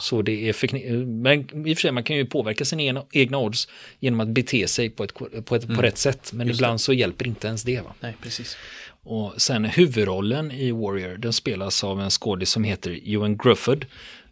Så 0.00 0.22
det 0.22 0.48
är 0.48 0.52
förkni- 0.52 1.06
men 1.06 1.66
i 1.66 1.72
och 1.72 1.76
för 1.76 1.80
sig 1.80 1.92
man 1.92 2.04
kan 2.04 2.16
ju 2.16 2.26
påverka 2.26 2.64
sina 2.64 2.82
egna, 2.82 3.04
egna 3.12 3.38
odds 3.38 3.68
genom 4.00 4.20
att 4.20 4.28
bete 4.28 4.68
sig 4.68 4.90
på, 4.90 5.04
ett, 5.04 5.14
på, 5.44 5.54
ett, 5.54 5.74
på 5.74 5.82
rätt 5.82 5.98
sätt. 5.98 6.32
Men 6.32 6.50
ibland 6.50 6.80
så 6.80 6.92
hjälper 6.92 7.26
inte 7.26 7.46
ens 7.46 7.62
det. 7.62 7.80
Va? 7.80 7.94
Nej, 8.00 8.16
precis. 8.22 8.56
Och 9.02 9.32
sen 9.36 9.64
huvudrollen 9.64 10.52
i 10.52 10.70
Warrior, 10.70 11.16
den 11.16 11.32
spelas 11.32 11.84
av 11.84 12.00
en 12.00 12.10
skådis 12.10 12.50
som 12.50 12.64
heter 12.64 13.14
Ewan 13.14 13.36
Grufford. 13.36 13.86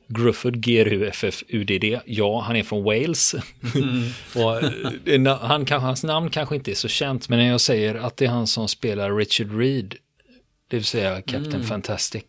Grufford, 0.09 0.57
G-R-U-F-F-U-D-D. 0.57 2.01
Ja, 2.07 2.41
han 2.41 2.57
är 2.57 2.63
från 2.63 2.85
Wales. 2.85 3.35
och, 4.35 4.63
eh, 5.09 5.37
han, 5.41 5.67
hans 5.69 6.05
namn 6.05 6.31
kanske 6.31 6.55
inte 6.55 6.71
är 6.71 6.75
så 6.75 6.89
känt, 6.89 7.29
men 7.29 7.39
när 7.39 7.49
jag 7.49 7.61
säger 7.61 7.95
att 7.95 8.17
det 8.17 8.25
är 8.25 8.29
han 8.29 8.47
som 8.47 8.69
spelar 8.69 9.17
Richard 9.17 9.59
Reed, 9.59 9.95
det 10.69 10.77
vill 10.77 10.85
säga 10.85 11.23
Captain 11.23 11.65
Fantastic, 11.65 12.25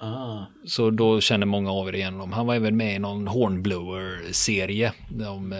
Ah, 0.00 0.46
så 0.66 0.90
då 0.90 1.20
känner 1.20 1.46
många 1.46 1.72
av 1.72 1.88
er 1.88 1.92
igen 1.92 2.12
honom. 2.12 2.32
Han 2.32 2.46
var 2.46 2.54
även 2.54 2.76
med 2.76 2.94
i 2.94 2.98
någon 2.98 3.28
Hornblower-serie 3.28 4.92
om 5.28 5.52
eh, 5.52 5.58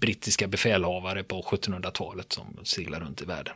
brittiska 0.00 0.48
befälhavare 0.48 1.22
på 1.24 1.42
1700-talet 1.42 2.32
som 2.32 2.58
seglar 2.62 3.00
runt 3.00 3.22
i 3.22 3.24
världen. 3.24 3.54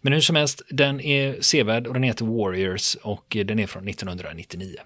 Men 0.00 0.12
hur 0.12 0.20
som 0.20 0.36
helst, 0.36 0.62
den 0.68 1.00
är 1.00 1.40
sevärd 1.40 1.86
och 1.86 1.94
den 1.94 2.02
heter 2.02 2.24
Warriors 2.24 2.96
och 3.02 3.36
den 3.44 3.58
är 3.58 3.66
från 3.66 3.88
1999. 3.88 4.76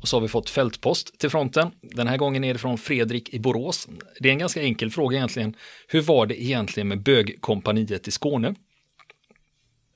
Och 0.00 0.08
så 0.08 0.16
har 0.16 0.20
vi 0.20 0.28
fått 0.28 0.50
fältpost 0.50 1.18
till 1.18 1.30
fronten. 1.30 1.70
Den 1.82 2.06
här 2.06 2.16
gången 2.16 2.44
är 2.44 2.52
det 2.52 2.58
från 2.58 2.78
Fredrik 2.78 3.34
i 3.34 3.38
Borås. 3.38 3.88
Det 4.20 4.28
är 4.28 4.32
en 4.32 4.38
ganska 4.38 4.62
enkel 4.62 4.90
fråga 4.90 5.16
egentligen. 5.16 5.56
Hur 5.88 6.00
var 6.00 6.26
det 6.26 6.42
egentligen 6.42 6.88
med 6.88 7.02
bögkompaniet 7.02 8.08
i 8.08 8.10
Skåne? 8.10 8.54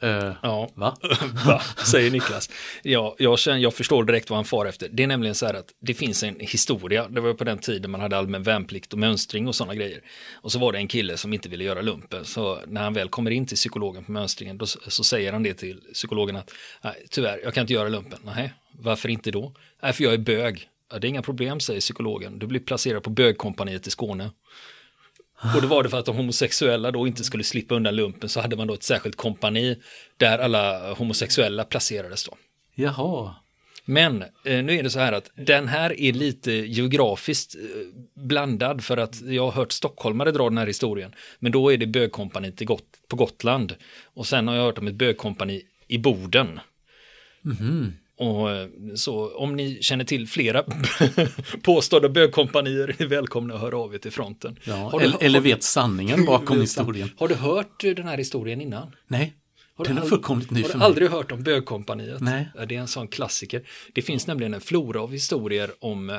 Eh, 0.00 0.32
Ja, 0.42 0.70
Va? 0.74 0.96
Va? 1.46 1.62
Säger 1.86 2.10
Niklas. 2.10 2.50
Ja, 2.82 3.16
jag, 3.18 3.38
känner, 3.38 3.58
jag 3.58 3.74
förstår 3.74 4.04
direkt 4.04 4.30
vad 4.30 4.36
han 4.36 4.44
far 4.44 4.66
efter. 4.66 4.88
Det 4.92 5.02
är 5.02 5.06
nämligen 5.06 5.34
så 5.34 5.46
här 5.46 5.54
att 5.54 5.74
det 5.80 5.94
finns 5.94 6.22
en 6.22 6.36
historia. 6.40 7.08
Det 7.08 7.20
var 7.20 7.34
på 7.34 7.44
den 7.44 7.58
tiden 7.58 7.90
man 7.90 8.00
hade 8.00 8.16
allmän 8.16 8.42
värnplikt 8.42 8.92
och 8.92 8.98
mönstring 8.98 9.48
och 9.48 9.54
sådana 9.54 9.74
grejer. 9.74 10.00
Och 10.34 10.52
så 10.52 10.58
var 10.58 10.72
det 10.72 10.78
en 10.78 10.88
kille 10.88 11.16
som 11.16 11.32
inte 11.32 11.48
ville 11.48 11.64
göra 11.64 11.82
lumpen. 11.82 12.24
Så 12.24 12.58
när 12.66 12.80
han 12.82 12.94
väl 12.94 13.08
kommer 13.08 13.30
in 13.30 13.46
till 13.46 13.56
psykologen 13.56 14.04
på 14.04 14.12
mönstringen 14.12 14.58
då, 14.58 14.66
så 14.66 15.04
säger 15.04 15.32
han 15.32 15.42
det 15.42 15.54
till 15.54 15.80
psykologen 15.92 16.36
att 16.36 16.50
tyvärr, 17.10 17.40
jag 17.44 17.54
kan 17.54 17.60
inte 17.60 17.72
göra 17.72 17.88
lumpen. 17.88 18.18
Nej, 18.24 18.52
varför 18.72 19.08
inte 19.08 19.30
då? 19.30 19.52
Nej, 19.82 19.92
för 19.92 20.04
jag 20.04 20.12
är 20.14 20.18
bög. 20.18 20.68
Det 20.90 20.96
är 20.96 21.04
inga 21.04 21.22
problem, 21.22 21.60
säger 21.60 21.80
psykologen. 21.80 22.38
Du 22.38 22.46
blir 22.46 22.60
placerad 22.60 23.02
på 23.02 23.10
bögkompaniet 23.10 23.86
i 23.86 23.90
Skåne. 23.90 24.30
Och 25.54 25.60
det 25.60 25.66
var 25.66 25.82
det 25.82 25.88
för 25.88 25.98
att 25.98 26.06
de 26.06 26.16
homosexuella 26.16 26.90
då 26.90 27.06
inte 27.06 27.24
skulle 27.24 27.44
slippa 27.44 27.74
undan 27.74 27.96
lumpen 27.96 28.28
så 28.28 28.40
hade 28.40 28.56
man 28.56 28.66
då 28.66 28.74
ett 28.74 28.82
särskilt 28.82 29.16
kompani 29.16 29.76
där 30.16 30.38
alla 30.38 30.92
homosexuella 30.94 31.64
placerades 31.64 32.24
då. 32.24 32.36
Jaha. 32.74 33.34
Men 33.84 34.22
eh, 34.22 34.64
nu 34.64 34.78
är 34.78 34.82
det 34.82 34.90
så 34.90 34.98
här 34.98 35.12
att 35.12 35.30
den 35.34 35.68
här 35.68 36.00
är 36.00 36.12
lite 36.12 36.52
geografiskt 36.52 37.54
eh, 37.54 37.60
blandad 38.22 38.84
för 38.84 38.96
att 38.96 39.20
jag 39.22 39.44
har 39.44 39.52
hört 39.52 39.72
stockholmare 39.72 40.30
dra 40.30 40.48
den 40.48 40.58
här 40.58 40.66
historien. 40.66 41.14
Men 41.38 41.52
då 41.52 41.72
är 41.72 41.76
det 41.76 41.86
bögkompaniet 41.86 42.62
på 43.08 43.16
Gotland. 43.16 43.74
Och 44.14 44.26
sen 44.26 44.48
har 44.48 44.54
jag 44.54 44.62
hört 44.62 44.78
om 44.78 44.86
ett 44.86 44.94
bögkompani 44.94 45.62
i 45.88 45.98
Boden. 45.98 46.60
Och 48.20 48.50
eh, 48.50 48.68
så 48.94 49.36
om 49.36 49.56
ni 49.56 49.78
känner 49.82 50.04
till 50.04 50.28
flera 50.28 50.64
påstådda 51.62 52.08
bögkompanier 52.08 52.88
är 52.88 52.96
ni 52.98 53.06
välkomna 53.06 53.54
att 53.54 53.60
höra 53.60 53.76
av 53.78 53.94
er 53.94 53.98
till 53.98 54.12
fronten. 54.12 54.56
Ja, 54.64 54.74
Har 54.74 55.00
du- 55.00 55.06
eller, 55.20 55.38
har- 55.38 55.44
vet 55.44 55.62
sanningen 55.62 56.24
bakom 56.24 56.60
historien. 56.60 57.10
Har 57.18 57.28
du 57.28 57.34
hört 57.34 57.84
eh, 57.84 57.90
den 57.90 58.08
här 58.08 58.18
historien 58.18 58.60
innan? 58.60 58.94
Nej, 59.08 59.34
Har 59.76 59.84
du 59.84 59.94
den 59.94 60.02
är 60.02 60.06
fullkomligt 60.08 60.50
ny 60.50 60.62
Har 60.62 60.68
för 60.68 60.72
du 60.74 60.78
mig. 60.78 60.86
aldrig 60.86 61.10
hört 61.10 61.32
om 61.32 61.42
bögkompaniet? 61.42 62.20
Nej. 62.20 62.48
Det 62.68 62.74
är 62.76 62.80
en 62.80 62.88
sån 62.88 63.08
klassiker. 63.08 63.62
Det 63.92 64.02
finns 64.02 64.26
nämligen 64.26 64.54
en 64.54 64.60
flora 64.60 65.00
av 65.00 65.12
historier 65.12 65.70
om 65.80 66.10
eh, 66.10 66.16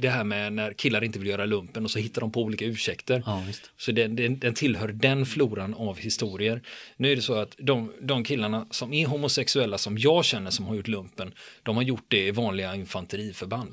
det 0.00 0.10
här 0.10 0.24
med 0.24 0.52
när 0.52 0.72
killar 0.72 1.04
inte 1.04 1.18
vill 1.18 1.28
göra 1.28 1.46
lumpen 1.46 1.84
och 1.84 1.90
så 1.90 1.98
hittar 1.98 2.20
de 2.20 2.32
på 2.32 2.42
olika 2.42 2.64
ursäkter. 2.64 3.22
Ja, 3.26 3.42
visst. 3.46 3.70
Så 3.76 3.92
den, 3.92 4.16
den, 4.16 4.38
den 4.38 4.54
tillhör 4.54 4.88
den 4.88 5.26
floran 5.26 5.74
av 5.74 5.98
historier. 5.98 6.62
Nu 6.96 7.12
är 7.12 7.16
det 7.16 7.22
så 7.22 7.34
att 7.34 7.54
de, 7.58 7.92
de 8.02 8.24
killarna 8.24 8.66
som 8.70 8.92
är 8.92 9.06
homosexuella 9.06 9.78
som 9.78 9.98
jag 9.98 10.24
känner 10.24 10.50
som 10.50 10.64
har 10.66 10.74
gjort 10.74 10.88
lumpen, 10.88 11.34
de 11.62 11.76
har 11.76 11.82
gjort 11.82 12.04
det 12.08 12.26
i 12.26 12.30
vanliga 12.30 12.74
infanteriförband. 12.74 13.70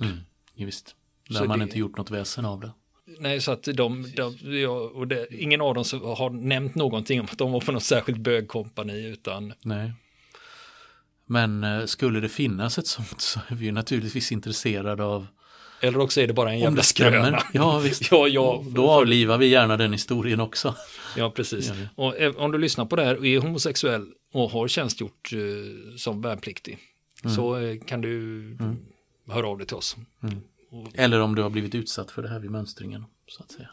Ja, 0.56 0.66
visst. 0.66 0.96
Där 1.30 1.36
Så 1.36 1.46
man 1.46 1.60
det- 1.60 1.64
inte 1.64 1.80
gjort 1.80 1.98
något 1.98 2.12
väsen 2.12 2.46
av 2.46 2.60
det. 2.60 2.72
Nej, 3.20 3.42
så 3.42 3.52
att 3.52 3.64
de, 3.64 4.12
de 4.16 4.66
och 4.94 5.08
det, 5.08 5.28
ingen 5.32 5.62
av 5.62 5.74
dem 5.74 5.84
har 6.18 6.30
nämnt 6.30 6.76
någonting 6.76 7.20
om 7.20 7.28
att 7.32 7.38
de 7.38 7.52
var 7.52 7.60
på 7.60 7.72
något 7.72 7.84
särskilt 7.84 8.18
bögkompani 8.20 9.08
utan 9.08 9.54
Nej. 9.64 9.92
Men 11.26 11.64
eh, 11.64 11.86
skulle 11.86 12.20
det 12.20 12.30
finnas 12.30 12.78
ett 12.78 12.88
sånt 12.88 13.22
så 13.22 13.40
är 13.48 13.56
vi 13.56 13.66
ju 13.66 13.72
naturligtvis 13.72 14.32
intresserade 14.32 15.04
av 15.04 15.28
Eller 15.82 16.00
också 16.00 16.22
är 16.22 16.28
det 16.28 16.34
bara 16.34 16.52
en 16.52 16.60
jävla 16.60 16.82
skröna. 16.84 17.44
Ja, 17.54 17.80
visst. 17.80 18.08
Ja, 18.12 18.28
ja, 18.28 18.64
Då 18.70 18.90
avlivar 18.92 19.38
vi 19.38 19.48
gärna 19.48 19.78
den 19.78 19.92
historien 19.94 20.40
också. 20.40 20.76
ja, 21.18 21.32
precis. 21.36 21.68
Ja. 21.70 21.76
Och 21.96 22.18
eh, 22.20 22.36
om 22.36 22.52
du 22.52 22.58
lyssnar 22.58 22.86
på 22.86 22.96
det 22.96 23.04
här 23.06 23.18
och 23.18 23.26
är 23.26 23.40
homosexuell 23.40 24.06
och 24.34 24.50
har 24.52 24.68
tjänstgjort 24.68 25.34
eh, 25.34 25.96
som 25.98 26.22
värnpliktig 26.22 26.78
Mm. 27.24 27.36
så 27.36 27.58
eh, 27.58 27.78
kan 27.86 28.02
du 28.02 28.58
höra 29.30 29.48
av 29.48 29.58
dig 29.58 29.68
till 29.68 29.76
oss. 29.78 29.96
Eller 30.94 31.20
om 31.20 31.36
du 31.36 31.42
har 31.42 31.50
blivit 31.50 31.76
utsatt 31.76 32.12
för 32.12 32.22
det 32.22 32.30
här 32.30 32.40
vid 32.40 32.52
mönstringen. 32.52 33.04
Så 33.28 33.44
att 33.44 33.52
säga. 33.52 33.70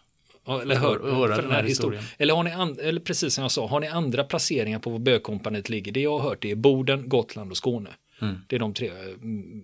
Ja, 0.47 0.63
Eller 0.63 0.77
hör, 0.77 1.01
Hör- 1.01 1.13
höra 1.13 1.35
för 1.37 1.43
den 1.43 1.51
här 1.51 1.63
historien. 1.63 2.05
Eller, 2.19 2.35
har 2.35 2.43
ni 2.43 2.51
and, 2.51 2.79
eller 2.81 3.01
precis 3.01 3.35
som 3.35 3.43
jag 3.43 3.51
sa, 3.51 3.67
har 3.67 3.81
ni 3.81 3.87
andra 3.87 4.25
placeringar 4.25 4.79
på 4.79 4.91
var 4.91 4.99
bögkompaniet 4.99 5.69
ligger? 5.69 5.93
Det 5.93 6.01
jag 6.01 6.19
har 6.19 6.29
hört 6.29 6.45
är 6.45 6.55
Boden, 6.55 7.09
Gotland 7.09 7.51
och 7.51 7.57
Skåne. 7.57 7.91
Mm. 8.21 8.37
Det 8.49 8.57
är 8.57 8.61
de 8.61 8.75
tre 8.75 8.89
mm, 8.91 9.63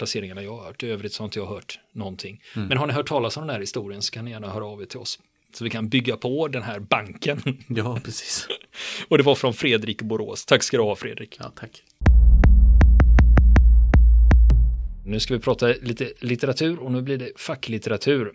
placeringarna 0.00 0.42
jag 0.42 0.56
har 0.56 0.64
hört. 0.64 0.82
I 0.82 0.86
övrigt 0.86 1.12
så 1.12 1.22
har 1.22 1.26
inte 1.26 1.38
jag 1.38 1.46
hört 1.46 1.80
någonting. 1.92 2.42
Mm. 2.56 2.68
Men 2.68 2.78
har 2.78 2.86
ni 2.86 2.92
hört 2.92 3.08
talas 3.08 3.36
om 3.36 3.46
den 3.46 3.50
här 3.50 3.60
historien 3.60 4.02
så 4.02 4.12
kan 4.12 4.24
ni 4.24 4.30
gärna 4.30 4.50
höra 4.50 4.66
av 4.66 4.82
er 4.82 4.86
till 4.86 4.98
oss. 4.98 5.18
Så 5.52 5.64
vi 5.64 5.70
kan 5.70 5.88
bygga 5.88 6.16
på 6.16 6.48
den 6.48 6.62
här 6.62 6.80
banken. 6.80 7.40
Ja, 7.68 8.00
precis. 8.04 8.48
Och 9.08 9.18
det 9.18 9.24
var 9.24 9.34
från 9.34 9.54
Fredrik 9.54 10.02
Borås. 10.02 10.44
Tack 10.46 10.62
ska 10.62 10.76
du 10.76 10.82
ha 10.82 10.96
Fredrik. 10.96 11.36
Ja, 11.40 11.52
tack. 11.56 11.82
Nu 15.04 15.20
ska 15.20 15.34
vi 15.34 15.40
prata 15.40 15.66
lite 15.66 16.12
litteratur 16.20 16.78
och 16.78 16.92
nu 16.92 17.02
blir 17.02 17.18
det 17.18 17.30
facklitteratur. 17.36 18.32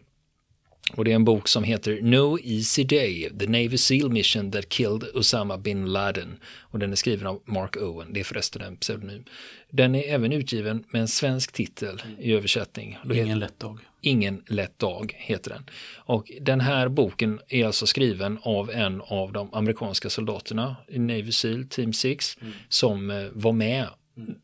Och 0.94 1.06
det 1.06 1.12
är 1.12 1.16
en 1.16 1.26
bok 1.26 1.48
som 1.48 1.64
heter 1.64 2.02
No 2.02 2.40
Easy 2.44 2.84
Day, 2.84 3.30
The 3.40 3.46
Navy 3.48 3.78
SEAL 3.78 4.10
Mission 4.10 4.52
That 4.52 4.70
Killed 4.70 5.04
Osama 5.14 5.58
Bin 5.58 5.86
Laden. 5.94 6.38
Och 6.62 6.80
den 6.80 6.92
är 6.92 6.96
skriven 6.96 7.28
av 7.28 7.42
Mark 7.46 7.76
Owen, 7.78 8.14
det 8.14 8.20
är 8.20 8.24
förresten 8.24 8.62
en 8.62 8.78
pseudonym. 8.78 9.24
Den 9.72 9.96
är 9.96 10.04
även 10.14 10.32
utgiven 10.32 10.84
med 10.90 11.02
en 11.02 11.08
svensk 11.08 11.52
titel 11.52 12.02
i 12.20 12.34
översättning. 12.34 12.98
Då 13.04 13.14
heter- 13.14 13.26
Ingen 13.26 13.40
lätt 13.40 13.60
dag. 13.60 13.80
Ingen 14.02 14.44
lätt 14.48 14.80
dag 14.80 15.14
heter 15.18 15.50
den. 15.52 15.64
Och 15.98 16.32
den 16.42 16.62
här 16.62 16.88
boken 16.88 17.40
är 17.48 17.66
alltså 17.66 17.88
skriven 17.88 18.40
av 18.42 18.72
en 18.72 19.02
av 19.02 19.32
de 19.32 19.54
amerikanska 19.54 20.10
soldaterna 20.10 20.76
i 20.88 21.00
Navy 21.00 21.32
SEAL 21.32 21.66
Team 21.70 21.94
6 21.94 22.38
som 22.70 23.10
eh, 23.12 23.28
var 23.34 23.52
med 23.52 23.88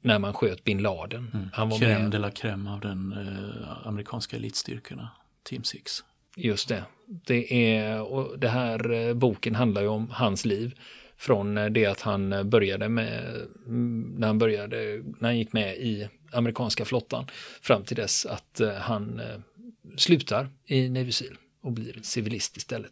när 0.01 0.19
man 0.19 0.33
sköt 0.33 0.63
bin 0.63 0.77
Laden. 0.81 1.49
Han 1.53 1.69
var 1.69 1.77
Crème 1.77 1.99
med, 2.01 2.11
de 2.11 2.17
la 2.17 2.29
crème 2.29 2.73
av 2.73 2.79
den 2.79 3.11
eh, 3.13 3.87
amerikanska 3.87 4.37
elitstyrkorna. 4.37 5.09
Team 5.43 5.63
6 5.63 6.03
just 6.35 6.69
det. 6.69 6.83
Det 7.25 7.75
är, 7.75 8.01
och 8.01 8.39
det 8.39 8.47
här 8.47 8.91
eh, 8.91 9.13
boken 9.13 9.55
handlar 9.55 9.81
ju 9.81 9.87
om 9.87 10.09
hans 10.09 10.45
liv. 10.45 10.79
Från 11.17 11.57
eh, 11.57 11.65
det 11.65 11.85
att 11.85 12.01
han 12.01 12.33
eh, 12.33 12.43
började 12.43 12.89
med, 12.89 13.35
mm, 13.65 14.15
när 14.17 14.27
han 14.27 14.37
började, 14.37 15.03
när 15.19 15.29
han 15.29 15.37
gick 15.37 15.53
med 15.53 15.77
i 15.77 16.07
amerikanska 16.31 16.85
flottan, 16.85 17.25
fram 17.61 17.83
till 17.83 17.95
dess 17.95 18.25
att 18.25 18.61
han 18.79 19.21
slutar 19.97 20.49
i 20.65 20.89
Navy 20.89 21.11
SEAL 21.11 21.37
och 21.61 21.71
blir 21.71 21.99
civilist 22.01 22.57
istället. 22.57 22.91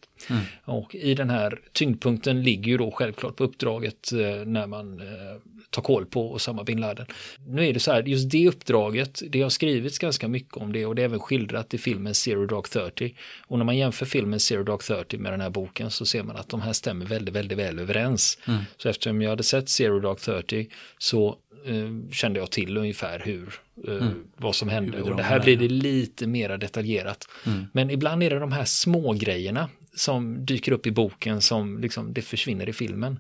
Och 0.66 0.96
i 0.96 1.14
den 1.14 1.30
här 1.30 1.60
tyngdpunkten 1.74 2.44
ligger 2.44 2.72
ju 2.72 2.78
då 2.78 2.92
självklart 2.92 3.36
på 3.36 3.44
uppdraget 3.44 4.12
eh, 4.12 4.46
när 4.46 4.68
man 4.68 5.00
eh, 5.00 5.06
tar 5.70 5.82
koll 5.82 6.06
på 6.06 6.34
Osama 6.34 6.64
bin 6.64 6.82
Laden. 6.82 7.06
Nu 7.48 7.68
är 7.68 7.74
det 7.74 7.80
så 7.80 7.92
här, 7.92 8.04
just 8.04 8.32
det 8.32 8.48
uppdraget, 8.48 9.22
det 9.30 9.42
har 9.42 9.50
skrivits 9.50 10.00
ganska 10.00 10.28
mycket 10.28 10.58
om 10.58 10.74
det 10.74 10.86
och 10.86 10.96
det 10.96 11.02
är 11.02 11.06
även 11.06 11.20
skildrat 11.20 11.74
i 11.74 11.78
filmen 11.78 12.16
Zero 12.16 12.46
Dark 12.46 12.70
Thirty. 12.70 13.14
Och 13.48 13.58
när 13.58 13.66
man 13.66 13.78
jämför 13.78 14.06
filmen 14.06 14.40
Zero 14.40 14.64
Dark 14.64 14.84
Thirty 14.84 15.18
med 15.18 15.34
den 15.34 15.42
här 15.42 15.50
boken 15.50 15.92
så 15.92 16.06
ser 16.06 16.24
man 16.24 16.36
att 16.36 16.50
de 16.50 16.62
här 16.62 16.74
stämmer 16.74 17.06
väldigt, 17.06 17.36
väldigt 17.36 17.58
väl 17.58 17.80
överens. 17.80 18.38
Så 18.78 18.90
eftersom 18.90 19.22
jag 19.22 19.30
hade 19.30 19.44
sett 19.44 19.70
Zero 19.70 20.00
Dark 20.00 20.20
Thirty 20.20 20.68
så 20.98 21.38
eh, 21.66 22.12
kände 22.12 22.40
jag 22.40 22.52
till 22.52 22.78
ungefär 22.78 23.20
hur, 23.20 23.54
eh, 23.88 24.08
vad 24.38 24.56
som 24.56 24.70
hände. 24.70 25.02
Och 25.02 25.18
det 25.18 25.24
här 25.24 25.40
blir 25.40 25.58
det 25.58 25.68
lite 25.68 26.28
mera 26.28 26.58
detaljerat. 26.58 27.28
Men 27.74 27.90
ibland 27.90 28.24
är 28.24 28.30
det 28.30 28.40
de 28.40 28.52
här 28.52 28.66
små 28.66 29.14
grejerna 29.14 29.70
som 29.94 30.46
dyker 30.46 30.72
upp 30.72 30.88
i 30.88 30.92
boken 30.92 31.42
som 31.42 31.80
liksom 31.80 32.14
det 32.14 32.22
försvinner 32.22 32.70
i 32.70 32.74
filmen. 32.74 33.20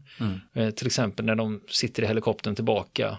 Eh, 0.53 0.69
till 0.69 0.87
exempel 0.87 1.25
när 1.25 1.35
de 1.35 1.61
sitter 1.67 2.03
i 2.03 2.05
helikoptern 2.05 2.55
tillbaka 2.55 3.17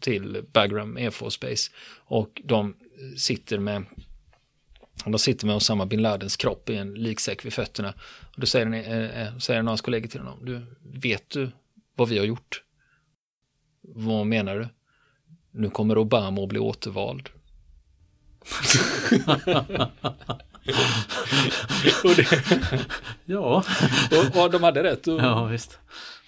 till 0.00 0.42
Bagram 0.52 0.96
Air 0.96 1.10
Force 1.10 1.38
Base 1.40 1.70
och 2.06 2.42
de 2.44 2.74
sitter 3.16 3.58
med 3.58 3.84
de 5.04 5.18
sitter 5.18 5.46
med 5.46 5.56
Osama 5.56 5.86
bin 5.86 6.02
Ladens 6.02 6.36
kropp 6.36 6.70
i 6.70 6.76
en 6.76 6.94
liksäck 6.94 7.44
vid 7.44 7.52
fötterna. 7.52 7.94
Och 8.34 8.40
då 8.40 8.46
säger, 8.46 8.66
ni, 8.66 8.78
eh, 8.78 9.38
säger 9.38 9.62
hans 9.62 9.80
kollegor 9.80 10.08
till 10.08 10.20
honom, 10.20 10.44
du, 10.44 10.62
vet 10.82 11.30
du 11.30 11.50
vad 11.94 12.08
vi 12.08 12.18
har 12.18 12.24
gjort? 12.24 12.62
Vad 13.94 14.26
menar 14.26 14.58
du? 14.58 14.68
Nu 15.50 15.70
kommer 15.70 15.98
Obama 15.98 16.42
att 16.42 16.48
bli 16.48 16.58
återvald. 16.58 17.28
och 22.04 22.14
det, 22.16 22.28
ja. 23.24 23.64
Och, 24.10 24.42
och 24.42 24.50
de 24.50 24.62
hade 24.62 24.82
rätt. 24.82 25.06
Och, 25.06 25.20
ja, 25.20 25.44
visst. 25.44 25.78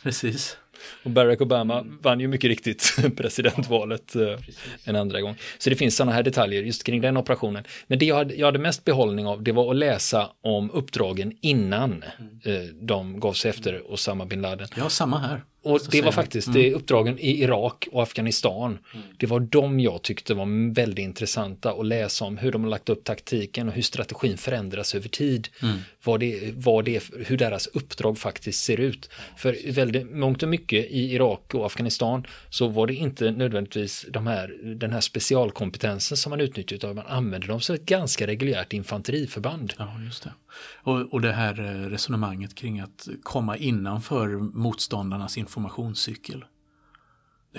Precis. 0.03 0.57
Och 1.03 1.11
Barack 1.11 1.40
Obama 1.40 1.85
vann 2.03 2.21
ju 2.21 2.29
mycket 2.29 2.49
riktigt 2.49 2.97
presidentvalet 3.16 4.16
eh, 4.16 4.38
en 4.85 4.97
andra 4.97 5.21
gång. 5.21 5.37
Så 5.59 5.71
det 5.71 5.77
finns 5.77 5.97
sådana 5.97 6.12
här 6.12 6.23
detaljer 6.23 6.62
just 6.62 6.85
kring 6.85 7.01
den 7.01 7.16
operationen. 7.16 7.64
Men 7.87 7.99
det 7.99 8.07
jag 8.07 8.16
hade, 8.16 8.35
jag 8.35 8.47
hade 8.47 8.59
mest 8.59 8.85
behållning 8.85 9.27
av 9.27 9.42
det 9.42 9.53
var 9.53 9.71
att 9.71 9.77
läsa 9.77 10.31
om 10.42 10.71
uppdragen 10.71 11.33
innan 11.40 12.05
eh, 12.44 12.61
de 12.81 13.21
gav 13.21 13.33
sig 13.33 13.51
efter 13.51 13.92
Osama 13.92 14.27
bin 14.27 14.42
Laden. 14.42 14.68
Ja, 14.77 14.88
samma 14.88 15.18
här. 15.18 15.44
Och 15.62 15.81
det 15.90 16.03
var 16.03 16.12
faktiskt 16.12 16.49
mm. 16.49 16.62
det 16.62 16.75
uppdragen 16.75 17.18
i 17.18 17.42
Irak 17.42 17.88
och 17.92 18.03
Afghanistan. 18.03 18.79
Mm. 18.94 19.07
Det 19.16 19.27
var 19.27 19.40
de 19.40 19.81
jag 19.81 20.03
tyckte 20.03 20.35
var 20.35 20.75
väldigt 20.75 21.03
intressanta 21.03 21.71
att 21.71 21.87
läsa 21.87 22.25
om 22.25 22.38
hur 22.38 22.53
de 22.53 22.62
har 22.62 22.71
lagt 22.71 22.88
upp 22.88 23.05
taktiken 23.05 23.68
och 23.68 23.75
hur 23.75 23.83
strategin 23.83 24.38
förändras 24.38 24.94
över 24.94 25.09
tid. 25.09 25.49
Mm. 25.62 25.79
Vad 26.05 26.21
det, 26.21 26.55
vad 26.55 26.85
det, 26.85 27.03
hur 27.27 27.37
deras 27.37 27.66
uppdrag 27.66 28.18
faktiskt 28.18 28.64
ser 28.64 28.81
ut. 28.81 29.11
För 29.37 29.73
väldigt 29.73 30.11
mångt 30.11 30.42
och 30.42 30.49
mycket 30.49 30.87
i 30.90 31.14
Irak 31.14 31.55
och 31.55 31.66
Afghanistan 31.66 32.27
så 32.51 32.68
var 32.68 32.87
det 32.87 32.94
inte 32.94 33.31
nödvändigtvis 33.31 34.07
de 34.09 34.27
här, 34.27 34.75
den 34.75 34.92
här 34.92 35.01
specialkompetensen 35.01 36.16
som 36.16 36.31
man 36.31 36.40
utnyttjade 36.40 36.77
utan 36.77 36.97
man 36.97 37.07
använde 37.07 37.47
dem 37.47 37.61
som 37.61 37.75
ett 37.75 37.87
ganska 37.87 38.27
reguljärt 38.27 38.73
infanteriförband. 38.73 39.75
Ja, 39.79 39.92
just 40.05 40.23
det. 40.23 40.33
Och, 40.82 41.12
och 41.12 41.20
det 41.20 41.32
här 41.32 41.61
eh, 41.61 41.88
resonemanget 41.90 42.54
kring 42.54 42.80
att 42.80 43.08
komma 43.22 43.56
innanför 43.56 44.28
motståndarnas 44.38 45.38
informationscykel. 45.38 46.44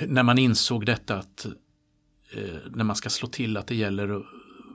När 0.01 0.23
man 0.23 0.37
insåg 0.37 0.85
detta 0.85 1.17
att 1.17 1.45
eh, 2.33 2.57
när 2.71 2.83
man 2.83 2.95
ska 2.95 3.09
slå 3.09 3.27
till 3.27 3.57
att 3.57 3.67
det 3.67 3.75
gäller 3.75 4.23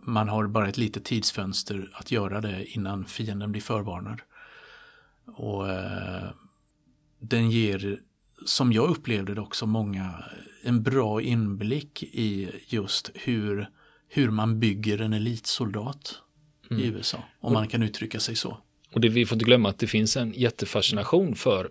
man 0.06 0.28
har 0.28 0.46
bara 0.46 0.68
ett 0.68 0.76
litet 0.76 1.04
tidsfönster 1.04 1.90
att 1.92 2.10
göra 2.10 2.40
det 2.40 2.64
innan 2.64 3.04
fienden 3.04 3.52
blir 3.52 3.62
förvarnad. 3.62 4.20
Och 5.26 5.68
eh, 5.70 6.30
den 7.18 7.50
ger, 7.50 8.00
som 8.46 8.72
jag 8.72 8.90
upplevde 8.90 9.34
det 9.34 9.40
också, 9.40 9.66
många 9.66 10.04
eh, 10.04 10.68
en 10.68 10.82
bra 10.82 11.22
inblick 11.22 12.02
i 12.02 12.50
just 12.66 13.10
hur, 13.14 13.68
hur 14.08 14.30
man 14.30 14.60
bygger 14.60 15.00
en 15.00 15.12
elitsoldat 15.12 16.20
mm. 16.74 16.84
i 16.84 16.86
USA, 16.98 17.18
om 17.40 17.52
man 17.52 17.68
kan 17.68 17.82
uttrycka 17.82 18.20
sig 18.20 18.36
så. 18.36 18.56
Och 18.92 19.00
det, 19.00 19.08
vi 19.08 19.26
får 19.26 19.36
inte 19.36 19.44
glömma 19.44 19.68
att 19.68 19.78
det 19.78 19.86
finns 19.86 20.16
en 20.16 20.32
jättefascination 20.36 21.34
för 21.34 21.70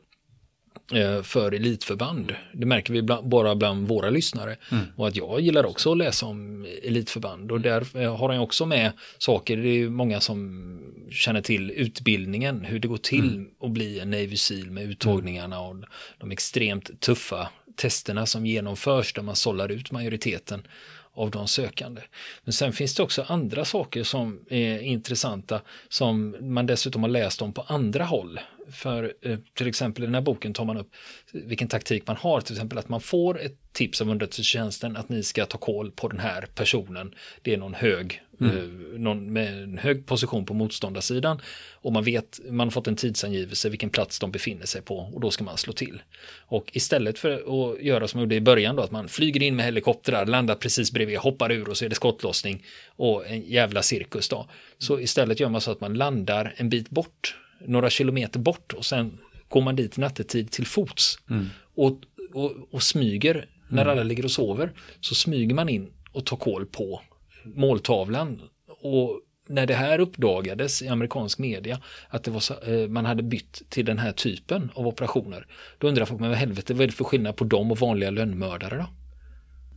eh, 0.93 1.21
för 1.21 1.51
elitförband. 1.51 2.35
Det 2.53 2.65
märker 2.65 2.93
vi 2.93 3.01
bland, 3.01 3.27
bara 3.27 3.55
bland 3.55 3.87
våra 3.87 4.09
lyssnare. 4.09 4.55
Mm. 4.71 4.85
Och 4.95 5.07
att 5.07 5.15
jag 5.15 5.41
gillar 5.41 5.65
också 5.65 5.91
att 5.91 5.97
läsa 5.97 6.25
om 6.25 6.65
elitförband. 6.83 7.51
Och 7.51 7.61
där 7.61 7.97
eh, 8.01 8.17
har 8.17 8.29
han 8.29 8.39
också 8.39 8.65
med 8.65 8.91
saker, 9.17 9.57
det 9.57 9.69
är 9.69 9.89
många 9.89 10.19
som 10.19 10.79
känner 11.11 11.41
till 11.41 11.71
utbildningen, 11.71 12.65
hur 12.65 12.79
det 12.79 12.87
går 12.87 12.97
till 12.97 13.33
mm. 13.33 13.49
att 13.61 13.71
bli 13.71 13.99
en 13.99 14.09
Navy 14.09 14.37
Seal 14.37 14.71
med 14.71 14.83
uttagningarna 14.83 15.59
och 15.59 15.75
de 16.19 16.31
extremt 16.31 17.01
tuffa 17.01 17.49
testerna 17.75 18.25
som 18.25 18.45
genomförs 18.45 19.13
där 19.13 19.21
man 19.21 19.35
sållar 19.35 19.71
ut 19.71 19.91
majoriteten 19.91 20.67
av 21.13 21.31
de 21.31 21.47
sökande. 21.47 22.01
Men 22.43 22.53
sen 22.53 22.73
finns 22.73 22.95
det 22.95 23.03
också 23.03 23.25
andra 23.27 23.65
saker 23.65 24.03
som 24.03 24.45
är 24.49 24.79
intressanta 24.79 25.61
som 25.89 26.35
man 26.53 26.65
dessutom 26.65 27.03
har 27.03 27.09
läst 27.09 27.41
om 27.41 27.53
på 27.53 27.61
andra 27.61 28.03
håll. 28.03 28.39
För 28.71 29.13
eh, 29.21 29.37
till 29.53 29.67
exempel 29.67 30.03
i 30.03 30.07
den 30.07 30.15
här 30.15 30.21
boken 30.21 30.53
tar 30.53 30.65
man 30.65 30.77
upp 30.77 30.89
vilken 31.31 31.67
taktik 31.67 32.07
man 32.07 32.15
har, 32.15 32.41
till 32.41 32.55
exempel 32.55 32.77
att 32.77 32.89
man 32.89 33.01
får 33.01 33.41
ett 33.41 33.57
tips 33.73 34.01
av 34.01 34.09
underrättelsetjänsten 34.09 34.97
att 34.97 35.09
ni 35.09 35.23
ska 35.23 35.45
ta 35.45 35.57
koll 35.57 35.91
på 35.91 36.07
den 36.07 36.19
här 36.19 36.45
personen. 36.55 37.15
Det 37.41 37.53
är 37.53 37.57
någon 37.57 37.73
hög, 37.73 38.21
mm. 38.39 38.57
eh, 38.57 38.99
någon 38.99 39.33
med 39.33 39.63
en 39.63 39.77
hög 39.77 40.05
position 40.05 40.45
på 40.45 40.53
motståndarsidan 40.53 41.41
och 41.71 41.93
man 41.93 42.03
vet, 42.03 42.39
man 42.49 42.67
har 42.67 42.71
fått 42.71 42.87
en 42.87 42.95
tidsangivelse 42.95 43.69
vilken 43.69 43.89
plats 43.89 44.19
de 44.19 44.31
befinner 44.31 44.65
sig 44.65 44.81
på 44.81 44.97
och 44.97 45.21
då 45.21 45.31
ska 45.31 45.43
man 45.43 45.57
slå 45.57 45.73
till. 45.73 46.01
Och 46.39 46.69
istället 46.73 47.19
för 47.19 47.31
att 47.31 47.81
göra 47.81 48.07
som 48.07 48.19
jag 48.19 48.25
gjorde 48.25 48.35
i 48.35 48.41
början 48.41 48.75
då, 48.75 48.83
att 48.83 48.91
man 48.91 49.07
flyger 49.07 49.43
in 49.43 49.55
med 49.55 49.65
helikoptrar, 49.65 50.25
landar 50.25 50.55
precis 50.55 50.91
bredvid, 50.91 51.17
hoppar 51.17 51.51
ur 51.51 51.69
och 51.69 51.77
så 51.77 51.85
är 51.85 51.89
det 51.89 51.95
skottlossning 51.95 52.65
och 52.87 53.27
en 53.27 53.41
jävla 53.41 53.81
cirkus 53.81 54.29
då. 54.29 54.47
Så 54.77 54.99
istället 54.99 55.39
gör 55.39 55.49
man 55.49 55.61
så 55.61 55.71
att 55.71 55.81
man 55.81 55.93
landar 55.93 56.53
en 56.57 56.69
bit 56.69 56.89
bort 56.89 57.35
några 57.67 57.89
kilometer 57.89 58.39
bort 58.39 58.73
och 58.73 58.85
sen 58.85 59.17
går 59.47 59.61
man 59.61 59.75
dit 59.75 59.97
nattetid 59.97 60.51
till 60.51 60.65
fots 60.65 61.17
mm. 61.29 61.45
och, 61.75 61.99
och, 62.33 62.51
och 62.71 62.83
smyger 62.83 63.49
när 63.69 63.81
mm. 63.81 63.91
alla 63.91 64.03
ligger 64.03 64.25
och 64.25 64.31
sover 64.31 64.71
så 64.99 65.15
smyger 65.15 65.55
man 65.55 65.69
in 65.69 65.93
och 66.11 66.25
tar 66.25 66.37
koll 66.37 66.65
på 66.65 67.01
måltavlan 67.45 68.41
och 68.81 69.21
när 69.47 69.65
det 69.65 69.73
här 69.73 69.99
uppdagades 69.99 70.81
i 70.81 70.87
amerikansk 70.87 71.39
media 71.39 71.79
att 72.09 72.23
det 72.23 72.31
var 72.31 72.39
så, 72.39 72.53
eh, 72.53 72.89
man 72.89 73.05
hade 73.05 73.23
bytt 73.23 73.61
till 73.69 73.85
den 73.85 73.97
här 73.97 74.11
typen 74.11 74.71
av 74.73 74.87
operationer 74.87 75.47
då 75.77 75.87
undrar 75.87 76.05
folk 76.05 76.21
men 76.21 76.29
vad 76.29 76.37
helvete 76.39 76.73
vad 76.73 76.81
är 76.81 76.87
det 76.87 76.93
för 76.93 77.03
skillnad 77.03 77.35
på 77.35 77.43
dem 77.43 77.71
och 77.71 77.77
vanliga 77.77 78.09
lönnmördare 78.09 78.77
då? 78.77 78.85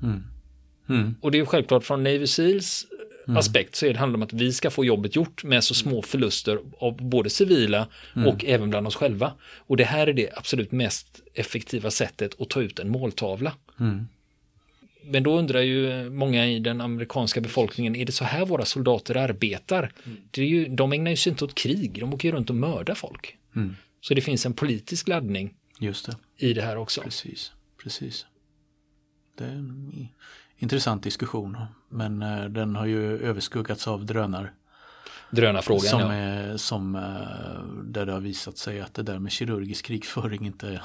Mm. 0.06 0.22
Mm. 0.88 1.14
Och 1.20 1.30
det 1.30 1.38
är 1.38 1.44
självklart 1.44 1.84
från 1.84 2.04
Navy 2.04 2.26
Seals 2.26 2.86
mm. 3.28 3.36
aspekt 3.36 3.74
så 3.74 3.86
är 3.86 3.92
det 3.92 3.98
handlar 3.98 4.16
om 4.16 4.22
att 4.22 4.32
vi 4.32 4.52
ska 4.52 4.70
få 4.70 4.84
jobbet 4.84 5.16
gjort 5.16 5.44
med 5.44 5.64
så 5.64 5.74
små 5.74 6.02
förluster 6.02 6.58
av 6.78 6.96
både 6.96 7.30
civila 7.30 7.88
mm. 8.16 8.28
och 8.28 8.44
även 8.44 8.70
bland 8.70 8.86
oss 8.86 8.96
själva. 8.96 9.32
Och 9.56 9.76
det 9.76 9.84
här 9.84 10.06
är 10.06 10.12
det 10.12 10.30
absolut 10.36 10.72
mest 10.72 11.20
effektiva 11.34 11.90
sättet 11.90 12.40
att 12.40 12.50
ta 12.50 12.62
ut 12.62 12.78
en 12.78 12.88
måltavla. 12.88 13.52
Mm. 13.80 14.08
Men 15.04 15.22
då 15.22 15.38
undrar 15.38 15.60
ju 15.60 16.10
många 16.10 16.46
i 16.46 16.58
den 16.58 16.80
amerikanska 16.80 17.40
befolkningen, 17.40 17.96
är 17.96 18.04
det 18.04 18.12
så 18.12 18.24
här 18.24 18.46
våra 18.46 18.64
soldater 18.64 19.16
arbetar? 19.16 19.92
Mm. 20.04 20.18
Det 20.30 20.42
är 20.42 20.46
ju, 20.46 20.68
de 20.68 20.92
ägnar 20.92 21.10
ju 21.10 21.16
sig 21.16 21.30
inte 21.30 21.44
åt 21.44 21.54
krig, 21.54 22.00
de 22.00 22.14
åker 22.14 22.28
ju 22.28 22.34
runt 22.34 22.50
och 22.50 22.56
mördar 22.56 22.94
folk. 22.94 23.36
Mm. 23.56 23.76
Så 24.00 24.14
det 24.14 24.20
finns 24.20 24.46
en 24.46 24.52
politisk 24.52 25.08
laddning 25.08 25.54
Just 25.80 26.06
det. 26.06 26.16
i 26.36 26.52
det 26.52 26.62
här 26.62 26.76
också. 26.76 27.00
Precis, 27.00 27.52
precis. 27.82 28.26
Det 29.38 29.44
är 29.44 30.08
intressant 30.58 31.02
diskussion. 31.02 31.56
Men 31.88 32.22
eh, 32.22 32.44
den 32.44 32.76
har 32.76 32.86
ju 32.86 33.18
överskuggats 33.18 33.88
av 33.88 34.06
drönar. 34.06 34.52
Drönarfrågan 35.30 35.80
som 35.80 36.00
ja. 36.00 36.12
Är, 36.12 36.56
som, 36.56 36.94
eh, 36.94 37.82
där 37.84 38.06
det 38.06 38.12
har 38.12 38.20
visat 38.20 38.58
sig 38.58 38.80
att 38.80 38.94
det 38.94 39.02
där 39.02 39.18
med 39.18 39.32
kirurgisk 39.32 39.84
krigföring 39.84 40.46
inte 40.46 40.68
är, 40.68 40.82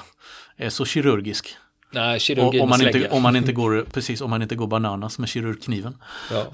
är 0.56 0.70
så 0.70 0.84
kirurgisk. 0.84 1.56
Nej, 1.92 2.20
kirurgin 2.20 2.62
om, 2.62 2.68
man 2.68 2.86
inte, 2.86 3.08
om 3.08 3.22
man 3.22 3.36
inte 3.36 3.52
går, 3.52 3.86
precis, 3.92 4.20
om 4.20 4.30
man 4.30 4.42
inte 4.42 4.54
går 4.54 4.66
bananas 4.66 5.18
med 5.18 5.28
kirurgkniven. 5.28 5.96
Ja, 6.30 6.46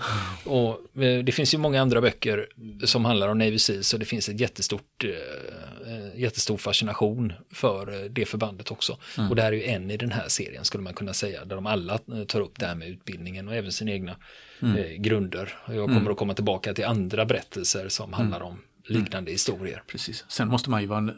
och 0.45 1.03
eh, 1.03 1.25
det 1.25 1.33
finns 1.33 1.55
ju 1.55 1.59
många 1.59 1.83
andra 1.83 2.01
böcker 2.01 2.47
som 2.85 3.05
handlar 3.05 3.29
om 3.29 3.39
Navy 3.39 3.59
Seals 3.59 3.89
så 3.89 3.97
det 3.97 4.05
finns 4.05 4.29
ett 4.29 4.41
jättestort, 4.41 5.05
eh, 5.05 6.21
jättestor 6.21 6.57
fascination 6.57 7.33
för 7.51 8.03
eh, 8.03 8.11
det 8.11 8.27
förbandet 8.27 8.71
också. 8.71 8.99
Mm. 9.19 9.31
Och 9.31 9.37
det 9.37 9.43
här 9.43 9.53
är 9.53 9.57
ju 9.57 9.65
en 9.65 9.91
i 9.91 9.97
den 9.97 10.13
här 10.13 10.29
serien 10.29 10.65
skulle 10.65 10.83
man 10.83 10.95
kunna 10.95 11.13
säga, 11.13 11.45
där 11.45 11.57
de 11.57 11.67
alla 11.67 11.99
tar 12.27 12.41
upp 12.41 12.59
det 12.59 12.67
här 12.67 12.75
med 12.75 12.89
utbildningen 12.89 13.49
och 13.49 13.55
även 13.55 13.73
sina 13.73 13.91
egna 13.91 14.17
mm. 14.63 14.77
eh, 14.77 14.91
grunder. 14.91 15.55
Och 15.65 15.75
jag 15.75 15.85
kommer 15.85 16.01
mm. 16.01 16.13
att 16.13 16.19
komma 16.19 16.35
tillbaka 16.35 16.75
till 16.75 16.85
andra 16.85 17.25
berättelser 17.25 17.89
som 17.89 18.13
handlar 18.13 18.41
om 18.41 18.59
liknande 18.85 19.19
mm. 19.19 19.33
historier. 19.33 19.83
Precis. 19.87 20.25
Sen 20.29 20.49
måste 20.49 20.71
man 20.71 20.81
ju 20.81 20.87
vara 20.87 21.11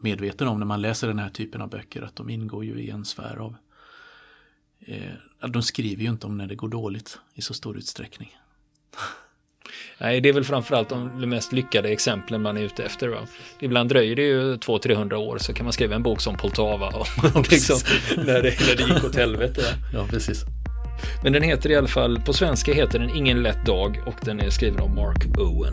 medveten 0.00 0.48
om 0.48 0.58
när 0.58 0.66
man 0.66 0.82
läser 0.82 1.08
den 1.08 1.18
här 1.18 1.30
typen 1.30 1.60
av 1.60 1.70
böcker 1.70 2.02
att 2.02 2.16
de 2.16 2.30
ingår 2.30 2.64
ju 2.64 2.80
i 2.80 2.90
en 2.90 3.04
sfär 3.04 3.36
av 3.36 3.56
eh, 4.80 5.48
de 5.48 5.62
skriver 5.62 6.02
ju 6.02 6.08
inte 6.08 6.26
om 6.26 6.38
när 6.38 6.46
det 6.46 6.54
går 6.54 6.68
dåligt 6.68 7.18
i 7.34 7.42
så 7.42 7.54
stor 7.54 7.78
utsträckning. 7.78 8.36
Nej, 9.98 10.20
det 10.20 10.28
är 10.28 10.32
väl 10.32 10.44
framförallt 10.44 10.88
de 10.88 11.30
mest 11.30 11.52
lyckade 11.52 11.88
exemplen 11.88 12.42
man 12.42 12.56
är 12.56 12.62
ute 12.62 12.84
efter. 12.84 13.08
Va? 13.08 13.18
Ibland 13.60 13.88
dröjer 13.88 14.16
det 14.16 14.22
ju 14.22 14.56
200-300 14.56 15.14
år 15.14 15.38
så 15.38 15.52
kan 15.52 15.64
man 15.64 15.72
skriva 15.72 15.94
en 15.94 16.02
bok 16.02 16.20
som 16.20 16.36
Poltava 16.36 16.86
och 16.86 17.06
liksom, 17.50 17.78
när, 18.16 18.42
det, 18.42 18.54
när 18.68 18.76
det 18.76 18.94
gick 18.94 19.04
åt 19.04 19.16
helvete. 19.16 19.62
Ja, 19.94 20.06
precis. 20.10 20.44
Men 21.22 21.32
den 21.32 21.42
heter 21.42 21.70
i 21.70 21.76
alla 21.76 21.88
fall, 21.88 22.20
på 22.20 22.32
svenska 22.32 22.74
heter 22.74 22.98
den 22.98 23.16
Ingen 23.16 23.42
lätt 23.42 23.66
dag 23.66 24.02
och 24.06 24.14
den 24.24 24.40
är 24.40 24.50
skriven 24.50 24.80
av 24.80 24.90
Mark 24.90 25.38
Owen. 25.38 25.72